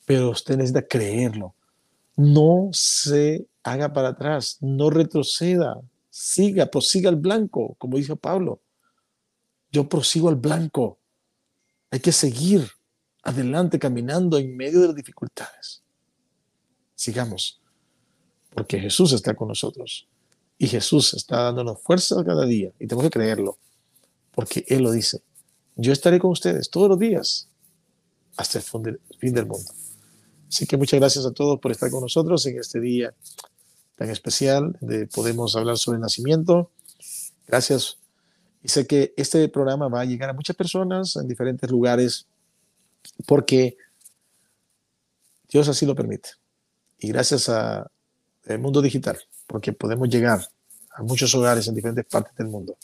pero 0.09 0.31
usted 0.31 0.57
necesita 0.57 0.87
creerlo. 0.87 1.53
No 2.15 2.69
se 2.73 3.45
haga 3.61 3.93
para 3.93 4.07
atrás, 4.07 4.57
no 4.59 4.89
retroceda, 4.89 5.79
siga, 6.09 6.65
prosiga 6.65 7.09
al 7.09 7.17
blanco, 7.17 7.75
como 7.77 7.97
dijo 7.97 8.15
Pablo. 8.15 8.59
Yo 9.71 9.87
prosigo 9.87 10.27
al 10.27 10.35
blanco. 10.35 10.97
Hay 11.91 11.99
que 11.99 12.11
seguir 12.11 12.67
adelante 13.21 13.77
caminando 13.77 14.39
en 14.39 14.57
medio 14.57 14.81
de 14.81 14.87
las 14.87 14.95
dificultades. 14.95 15.83
Sigamos, 16.95 17.61
porque 18.49 18.79
Jesús 18.79 19.13
está 19.13 19.35
con 19.35 19.49
nosotros 19.49 20.07
y 20.57 20.65
Jesús 20.65 21.13
está 21.13 21.43
dándonos 21.43 21.83
fuerza 21.83 22.15
cada 22.25 22.47
día 22.47 22.71
y 22.79 22.87
tenemos 22.87 23.03
que 23.03 23.11
creerlo, 23.11 23.59
porque 24.31 24.65
Él 24.69 24.81
lo 24.81 24.89
dice. 24.89 25.21
Yo 25.75 25.93
estaré 25.93 26.17
con 26.17 26.31
ustedes 26.31 26.71
todos 26.71 26.89
los 26.89 26.97
días 26.97 27.47
hasta 28.37 28.57
el 28.57 28.63
fin 29.19 29.35
del 29.35 29.45
mundo. 29.45 29.71
Así 30.49 30.65
que 30.65 30.77
muchas 30.77 30.99
gracias 30.99 31.25
a 31.25 31.31
todos 31.31 31.59
por 31.59 31.71
estar 31.71 31.91
con 31.91 32.01
nosotros 32.01 32.45
en 32.47 32.59
este 32.59 32.79
día 32.79 33.13
tan 33.95 34.09
especial 34.09 34.75
de 34.81 35.05
podemos 35.07 35.55
hablar 35.55 35.77
sobre 35.77 35.97
el 35.97 36.01
nacimiento. 36.01 36.71
Gracias. 37.47 37.97
Y 38.63 38.69
sé 38.69 38.87
que 38.87 39.13
este 39.15 39.47
programa 39.49 39.87
va 39.87 40.01
a 40.01 40.05
llegar 40.05 40.29
a 40.29 40.33
muchas 40.33 40.55
personas 40.55 41.15
en 41.15 41.27
diferentes 41.27 41.69
lugares 41.69 42.25
porque 43.25 43.77
Dios 45.49 45.67
así 45.67 45.85
lo 45.85 45.95
permite. 45.95 46.29
Y 46.97 47.09
gracias 47.09 47.47
al 47.49 47.89
mundo 48.59 48.81
digital, 48.81 49.19
porque 49.47 49.71
podemos 49.71 50.09
llegar 50.09 50.47
a 50.91 51.03
muchos 51.03 51.33
hogares 51.35 51.67
en 51.67 51.75
diferentes 51.75 52.05
partes 52.05 52.35
del 52.35 52.47
mundo. 52.47 52.77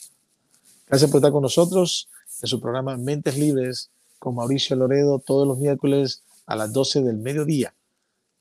Gracias 0.88 1.10
por 1.10 1.18
estar 1.20 1.32
con 1.32 1.42
nosotros 1.42 2.10
en 2.42 2.48
su 2.48 2.62
programa 2.62 2.96
Mentes 2.96 3.38
Libres 3.38 3.90
con 4.20 4.36
Mauricio 4.36 4.76
Loredo 4.76 5.20
todos 5.20 5.48
los 5.48 5.58
miércoles 5.58 6.24
a 6.46 6.56
las 6.56 6.72
12 6.74 7.02
del 7.02 7.18
mediodía. 7.18 7.74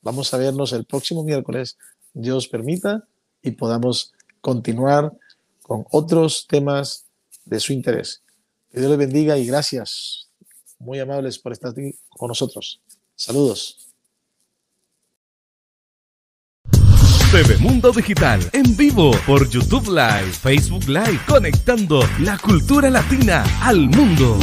Vamos 0.01 0.33
a 0.33 0.37
vernos 0.37 0.73
el 0.73 0.85
próximo 0.85 1.23
miércoles, 1.23 1.77
Dios 2.13 2.47
permita, 2.47 3.07
y 3.41 3.51
podamos 3.51 4.13
continuar 4.41 5.13
con 5.61 5.85
otros 5.91 6.45
temas 6.47 7.05
de 7.45 7.59
su 7.59 7.73
interés. 7.73 8.21
Que 8.71 8.79
Dios 8.79 8.89
les 8.89 8.99
bendiga 8.99 9.37
y 9.37 9.45
gracias, 9.45 10.29
muy 10.79 10.99
amables 10.99 11.39
por 11.39 11.51
estar 11.51 11.71
aquí 11.71 11.95
con 12.09 12.27
nosotros. 12.27 12.81
Saludos. 13.15 13.85
TV 17.31 17.57
Mundo 17.57 17.91
Digital 17.91 18.39
en 18.53 18.77
vivo 18.77 19.11
por 19.25 19.49
YouTube 19.49 19.87
Live, 19.87 20.31
Facebook 20.31 20.87
Live, 20.87 21.19
conectando 21.27 22.01
la 22.19 22.37
cultura 22.37 22.89
latina 22.89 23.43
al 23.61 23.89
mundo. 23.89 24.37